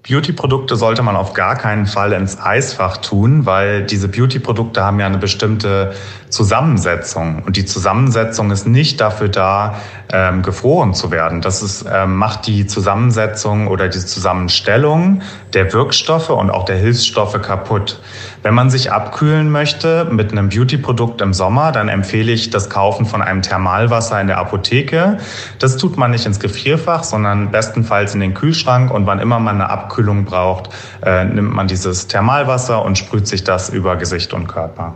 Beauty-Produkte 0.08 0.78
sollte 0.78 1.04
man 1.04 1.18
auf 1.18 1.34
gar 1.34 1.58
keinen 1.58 1.86
Fall 1.86 2.14
ins 2.14 2.40
Eisfach 2.40 2.98
tun, 2.98 3.46
weil 3.46 3.84
diese 3.84 4.08
Beauty-Produkte 4.08 4.82
haben 4.82 5.02
ja 5.02 5.06
eine 5.06 5.18
bestimmte 5.18 5.96
Zusammensetzung. 6.30 7.44
Und 7.46 7.58
die 7.58 7.66
Zusammensetzung 7.66 8.52
ist 8.52 8.68
nicht 8.68 9.02
dafür 9.02 9.28
da, 9.28 9.76
ähm, 10.12 10.44
gefroren 10.44 10.94
zu 10.94 11.12
werden. 11.12 11.42
Das 11.42 11.62
ist, 11.62 11.86
ähm, 11.92 12.16
macht 12.16 12.48
die 12.48 12.68
Zusammensetzung 12.68 13.68
oder 13.68 13.90
die 13.90 14.00
Zusammenstellung 14.00 15.22
der 15.54 15.74
Wirkstoffe 15.74 16.30
und 16.30 16.52
auch 16.52 16.64
der 16.64 16.78
Hilfsstoffe 16.78 17.42
kaputt. 17.42 18.00
Wenn 18.44 18.54
man 18.54 18.70
sich 18.70 18.94
abkühlen 18.94 19.52
möchte 19.52 20.06
mit 20.06 20.32
einem 20.32 20.48
Beauty-Produkt 20.48 21.20
im 21.22 21.34
Sommer, 21.34 21.74
dann 21.74 21.90
empfehle 21.90 22.32
ich 22.32 22.50
das 22.50 22.70
Kaufen 22.70 23.06
von 23.06 23.22
einem 23.22 23.42
Thermalwasser 23.42 24.22
in 24.22 24.28
der 24.28 24.38
Apotheke. 24.38 25.18
Das 25.60 25.76
tut 25.76 25.98
man 25.98 26.12
nicht 26.12 26.26
ins 26.26 26.40
Gefrierfach, 26.40 27.04
sondern 27.04 27.52
bestenfalls 27.52 28.14
in 28.14 28.22
den 28.22 28.34
Kühlschrank. 28.34 28.92
Und 28.92 29.06
wann 29.06 29.20
immer 29.20 29.40
man 29.40 29.56
eine 29.56 29.70
Abkühlung 29.70 29.97
braucht, 30.26 30.70
äh, 31.04 31.26
nimmt 31.26 31.54
man 31.54 31.68
dieses 31.68 32.08
Thermalwasser 32.08 32.84
und 32.84 32.98
sprüht 32.98 33.28
sich 33.28 33.44
das 33.44 33.70
über 33.70 33.96
Gesicht 33.96 34.34
und 34.34 34.48
Körper. 34.48 34.96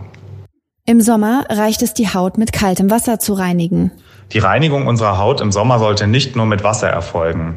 Im 0.86 1.02
Sommer 1.02 1.46
reicht 1.50 1.82
es, 1.84 1.94
die 1.94 2.10
Haut 2.10 2.38
mit 2.38 2.54
kaltem 2.54 2.90
Wasser 2.90 3.20
zu 3.20 3.34
reinigen. 3.34 3.92
Die 4.34 4.40
Reinigung 4.40 4.88
unserer 4.88 5.18
Haut 5.18 5.42
im 5.42 5.52
Sommer 5.52 5.80
sollte 5.80 6.08
nicht 6.08 6.36
nur 6.36 6.46
mit 6.46 6.64
Wasser 6.64 6.90
erfolgen. 6.90 7.56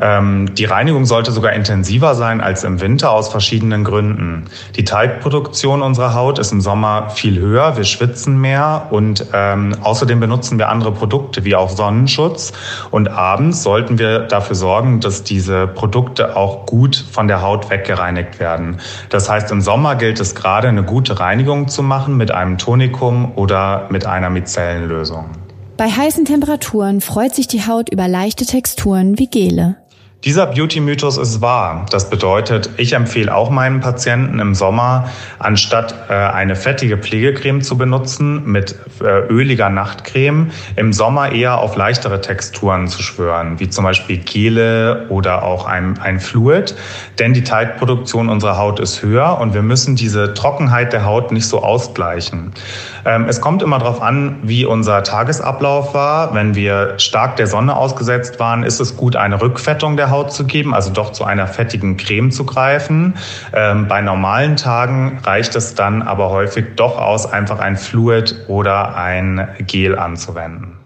Ähm, 0.00 0.54
die 0.54 0.64
Reinigung 0.64 1.04
sollte 1.04 1.32
sogar 1.32 1.52
intensiver 1.52 2.14
sein 2.14 2.40
als 2.40 2.64
im 2.64 2.80
Winter 2.80 3.10
aus 3.10 3.28
verschiedenen 3.28 3.84
Gründen. 3.84 4.44
Die 4.76 4.84
Teigproduktion 4.84 5.82
unserer 5.82 6.14
Haut 6.14 6.38
ist 6.38 6.52
im 6.52 6.60
Sommer 6.60 7.10
viel 7.10 7.38
höher, 7.38 7.76
wir 7.76 7.84
schwitzen 7.84 8.40
mehr 8.40 8.86
und 8.90 9.26
ähm, 9.32 9.76
außerdem 9.82 10.20
benutzen 10.20 10.58
wir 10.58 10.68
andere 10.68 10.92
Produkte 10.92 11.44
wie 11.44 11.54
auch 11.54 11.70
Sonnenschutz. 11.70 12.52
Und 12.90 13.08
abends 13.08 13.62
sollten 13.62 13.98
wir 13.98 14.20
dafür 14.20 14.56
sorgen, 14.56 15.00
dass 15.00 15.22
diese 15.22 15.66
Produkte 15.66 16.36
auch 16.36 16.66
gut 16.66 16.96
von 17.10 17.28
der 17.28 17.42
Haut 17.42 17.70
weggereinigt 17.70 18.40
werden. 18.40 18.78
Das 19.08 19.28
heißt, 19.28 19.50
im 19.50 19.60
Sommer 19.60 19.96
gilt 19.96 20.20
es 20.20 20.34
gerade, 20.34 20.68
eine 20.68 20.82
gute 20.82 21.18
Reinigung 21.18 21.68
zu 21.68 21.82
machen 21.82 22.16
mit 22.16 22.30
einem 22.30 22.58
Tonikum 22.58 23.32
oder 23.36 23.86
mit 23.90 24.06
einer 24.06 24.30
Micellenlösung. 24.30 25.30
Bei 25.80 25.88
heißen 25.88 26.26
Temperaturen 26.26 27.00
freut 27.00 27.34
sich 27.34 27.46
die 27.48 27.66
Haut 27.66 27.88
über 27.88 28.06
leichte 28.06 28.44
Texturen 28.44 29.18
wie 29.18 29.28
Gele. 29.28 29.78
Dieser 30.24 30.48
Beauty-Mythos 30.48 31.16
ist 31.16 31.40
wahr. 31.40 31.86
Das 31.90 32.10
bedeutet, 32.10 32.68
ich 32.76 32.92
empfehle 32.92 33.34
auch 33.34 33.48
meinen 33.48 33.80
Patienten 33.80 34.38
im 34.38 34.54
Sommer, 34.54 35.08
anstatt 35.38 35.94
äh, 36.10 36.12
eine 36.12 36.56
fettige 36.56 36.98
Pflegecreme 36.98 37.62
zu 37.62 37.78
benutzen 37.78 38.44
mit 38.44 38.74
äh, 39.02 39.20
öliger 39.28 39.70
Nachtcreme, 39.70 40.50
im 40.76 40.92
Sommer 40.92 41.32
eher 41.32 41.58
auf 41.58 41.74
leichtere 41.74 42.20
Texturen 42.20 42.86
zu 42.88 43.02
schwören, 43.02 43.60
wie 43.60 43.70
zum 43.70 43.84
Beispiel 43.84 44.18
Gele 44.18 45.06
oder 45.08 45.42
auch 45.42 45.64
ein, 45.64 45.98
ein 45.98 46.20
Fluid. 46.20 46.74
Denn 47.18 47.32
die 47.32 47.42
Teigproduktion 47.42 48.28
unserer 48.28 48.58
Haut 48.58 48.78
ist 48.78 49.02
höher 49.02 49.38
und 49.40 49.54
wir 49.54 49.62
müssen 49.62 49.96
diese 49.96 50.34
Trockenheit 50.34 50.92
der 50.92 51.06
Haut 51.06 51.32
nicht 51.32 51.46
so 51.46 51.62
ausgleichen. 51.62 52.52
Ähm, 53.06 53.24
es 53.26 53.40
kommt 53.40 53.62
immer 53.62 53.78
darauf 53.78 54.02
an, 54.02 54.40
wie 54.42 54.66
unser 54.66 55.02
Tagesablauf 55.02 55.94
war. 55.94 56.34
Wenn 56.34 56.54
wir 56.54 56.98
stark 56.98 57.36
der 57.36 57.46
Sonne 57.46 57.74
ausgesetzt 57.74 58.38
waren, 58.38 58.64
ist 58.64 58.80
es 58.80 58.98
gut, 58.98 59.16
eine 59.16 59.40
Rückfettung 59.40 59.96
der 59.96 60.09
Haut 60.10 60.32
zu 60.32 60.44
geben, 60.44 60.74
also 60.74 60.90
doch 60.90 61.12
zu 61.12 61.24
einer 61.24 61.46
fettigen 61.46 61.96
Creme 61.96 62.30
zu 62.30 62.44
greifen. 62.44 63.14
Ähm, 63.52 63.88
bei 63.88 64.00
normalen 64.00 64.56
Tagen 64.56 65.18
reicht 65.22 65.54
es 65.56 65.74
dann 65.74 66.02
aber 66.02 66.30
häufig 66.30 66.76
doch 66.76 66.98
aus, 66.98 67.26
einfach 67.30 67.60
ein 67.60 67.76
Fluid 67.76 68.44
oder 68.48 68.96
ein 68.96 69.48
Gel 69.66 69.98
anzuwenden. 69.98 70.79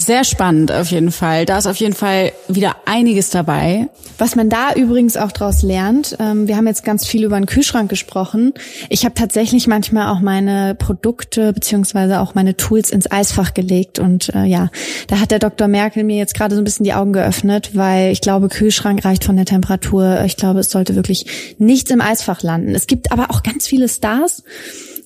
Sehr 0.00 0.22
spannend 0.22 0.70
auf 0.70 0.92
jeden 0.92 1.10
Fall. 1.10 1.44
Da 1.44 1.58
ist 1.58 1.66
auf 1.66 1.76
jeden 1.76 1.94
Fall 1.94 2.32
wieder 2.46 2.76
einiges 2.86 3.30
dabei. 3.30 3.88
Was 4.16 4.36
man 4.36 4.48
da 4.48 4.72
übrigens 4.74 5.16
auch 5.16 5.32
draus 5.32 5.62
lernt, 5.62 6.16
ähm, 6.20 6.46
wir 6.46 6.56
haben 6.56 6.68
jetzt 6.68 6.84
ganz 6.84 7.04
viel 7.04 7.24
über 7.24 7.36
den 7.36 7.46
Kühlschrank 7.46 7.90
gesprochen. 7.90 8.54
Ich 8.90 9.04
habe 9.04 9.14
tatsächlich 9.14 9.66
manchmal 9.66 10.08
auch 10.08 10.20
meine 10.20 10.76
Produkte 10.76 11.52
beziehungsweise 11.52 12.20
auch 12.20 12.36
meine 12.36 12.56
Tools 12.56 12.90
ins 12.90 13.10
Eisfach 13.10 13.54
gelegt. 13.54 13.98
Und 13.98 14.32
äh, 14.36 14.44
ja, 14.44 14.70
da 15.08 15.18
hat 15.18 15.32
der 15.32 15.40
Dr. 15.40 15.66
Merkel 15.66 16.04
mir 16.04 16.16
jetzt 16.16 16.34
gerade 16.34 16.54
so 16.54 16.60
ein 16.60 16.64
bisschen 16.64 16.84
die 16.84 16.94
Augen 16.94 17.12
geöffnet, 17.12 17.72
weil 17.74 18.12
ich 18.12 18.20
glaube, 18.20 18.48
Kühlschrank 18.48 19.04
reicht 19.04 19.24
von 19.24 19.34
der 19.34 19.46
Temperatur. 19.46 20.22
Ich 20.24 20.36
glaube, 20.36 20.60
es 20.60 20.70
sollte 20.70 20.94
wirklich 20.94 21.56
nichts 21.58 21.90
im 21.90 22.00
Eisfach 22.00 22.42
landen. 22.42 22.76
Es 22.76 22.86
gibt 22.86 23.10
aber 23.10 23.30
auch 23.30 23.42
ganz 23.42 23.66
viele 23.66 23.88
Stars 23.88 24.44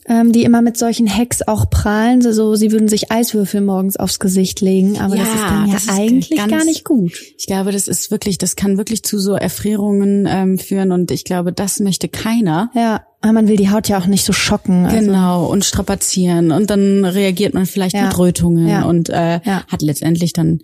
ähm, 0.07 0.33
die 0.33 0.45
immer 0.45 0.63
mit 0.63 0.77
solchen 0.77 1.09
Hacks 1.09 1.43
auch 1.43 1.71
prahlen, 1.71 2.23
so 2.23 2.55
sie 2.55 2.73
würden 2.73 2.89
sich 2.89 3.11
Eiswürfel 3.11 3.61
morgens 3.61 3.97
aufs 3.97 4.19
Gesicht 4.19 4.61
legen, 4.61 4.99
aber 4.99 5.17
ja, 5.17 5.25
das 5.25 5.35
ist 5.35 5.45
dann 5.45 5.69
ja 5.69 5.79
eigentlich 5.95 6.39
ganz, 6.39 6.51
gar 6.51 6.65
nicht 6.65 6.85
gut. 6.85 7.13
Ich 7.39 7.47
glaube, 7.47 7.73
das 7.73 7.89
ist 7.89 8.11
wirklich, 8.11 8.39
das 8.39 8.57
kann 8.57 8.79
wirklich 8.79 9.03
zu 9.05 9.19
so 9.19 9.35
Erfrierungen 9.35 10.27
ähm, 10.29 10.59
führen 10.59 10.93
und 10.93 11.11
ich 11.11 11.25
glaube, 11.25 11.53
das 11.53 11.81
möchte 11.81 12.09
keiner. 12.09 12.71
Ja. 12.75 13.03
Aber 13.21 13.35
man 13.35 13.47
will 13.47 13.57
die 13.57 13.71
Haut 13.71 13.89
ja 13.89 13.99
auch 13.99 14.07
nicht 14.07 14.25
so 14.25 14.33
schocken. 14.33 14.85
Also. 14.85 14.99
Genau, 14.99 15.47
und 15.47 15.65
strapazieren. 15.65 16.51
Und 16.51 16.71
dann 16.71 17.05
reagiert 17.05 17.55
man 17.55 17.67
vielleicht 17.67 17.95
ja. 17.95 18.07
mit 18.07 18.19
Rötungen 18.19 18.67
ja. 18.67 18.83
und 18.83 19.11
äh, 19.11 19.41
ja. 19.45 19.63
hat 19.69 19.81
letztendlich 19.81 20.33
dann 20.33 20.59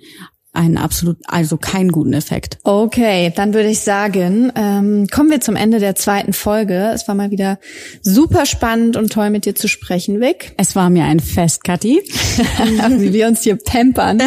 einen 0.52 0.78
absolut, 0.78 1.18
also 1.26 1.56
keinen 1.56 1.92
guten 1.92 2.12
Effekt. 2.12 2.58
Okay, 2.64 3.32
dann 3.34 3.54
würde 3.54 3.68
ich 3.68 3.80
sagen, 3.80 4.50
ähm, 4.56 5.06
kommen 5.08 5.30
wir 5.30 5.40
zum 5.40 5.56
Ende 5.56 5.78
der 5.78 5.94
zweiten 5.94 6.32
Folge. 6.32 6.90
Es 6.94 7.06
war 7.06 7.14
mal 7.14 7.30
wieder 7.30 7.58
super 8.02 8.46
spannend 8.46 8.96
und 8.96 9.12
toll 9.12 9.30
mit 9.30 9.44
dir 9.44 9.54
zu 9.54 9.68
sprechen, 9.68 10.20
Vic. 10.20 10.54
Es 10.56 10.74
war 10.74 10.90
mir 10.90 11.04
ein 11.04 11.20
Fest, 11.20 11.64
Kathi. 11.64 12.00
Wie 12.98 13.12
wir 13.12 13.28
uns 13.28 13.42
hier 13.42 13.56
pampern. 13.56 14.20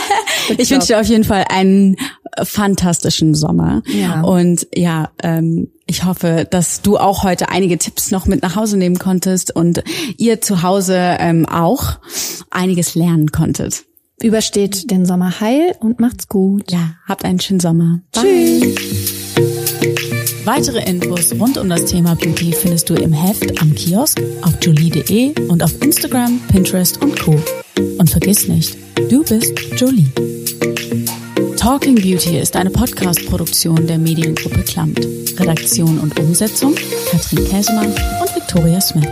ich 0.58 0.70
wünsche 0.70 0.88
dir 0.88 1.00
auf 1.00 1.06
jeden 1.06 1.24
Fall 1.24 1.46
einen 1.48 1.96
fantastischen 2.42 3.34
Sommer. 3.34 3.82
Ja. 3.86 4.22
Und 4.22 4.66
ja, 4.74 5.10
ähm, 5.22 5.68
ich 5.86 6.04
hoffe, 6.04 6.46
dass 6.48 6.82
du 6.82 6.96
auch 6.96 7.22
heute 7.22 7.48
einige 7.48 7.76
Tipps 7.78 8.10
noch 8.10 8.26
mit 8.26 8.42
nach 8.42 8.56
Hause 8.56 8.76
nehmen 8.76 8.98
konntest 8.98 9.54
und 9.54 9.82
ihr 10.16 10.40
zu 10.40 10.62
Hause 10.62 11.16
ähm, 11.18 11.46
auch 11.46 11.98
einiges 12.50 12.94
lernen 12.94 13.30
konntet. 13.32 13.84
Übersteht 14.22 14.90
den 14.90 15.04
Sommer 15.04 15.40
heil 15.40 15.74
und 15.80 15.98
macht's 16.00 16.28
gut. 16.28 16.70
Ja, 16.70 16.94
habt 17.06 17.24
einen 17.24 17.40
schönen 17.40 17.60
Sommer. 17.60 18.00
Bye. 18.12 18.60
Tschüss. 18.60 19.02
Weitere 20.44 20.82
Infos 20.88 21.32
rund 21.38 21.56
um 21.56 21.68
das 21.68 21.84
Thema 21.84 22.16
Beauty 22.16 22.52
findest 22.52 22.90
du 22.90 22.94
im 22.94 23.12
Heft 23.12 23.60
am 23.60 23.74
Kiosk, 23.74 24.20
auf 24.42 24.54
jolie.de 24.60 25.34
und 25.48 25.62
auf 25.62 25.80
Instagram, 25.82 26.40
Pinterest 26.48 27.00
und 27.02 27.18
Co. 27.18 27.40
Und 27.98 28.10
vergiss 28.10 28.48
nicht, 28.48 28.76
du 29.08 29.22
bist 29.22 29.54
Jolie. 29.76 30.06
Talking 31.56 31.94
Beauty 31.94 32.38
ist 32.38 32.56
eine 32.56 32.70
Podcast-Produktion 32.70 33.86
der 33.86 33.98
Mediengruppe 33.98 34.62
Klamt. 34.62 35.06
Redaktion 35.38 35.98
und 36.00 36.18
Umsetzung 36.18 36.74
Katrin 37.10 37.48
Käsemann 37.48 37.86
und 37.86 38.36
Victoria 38.36 38.80
Smith. 38.80 39.08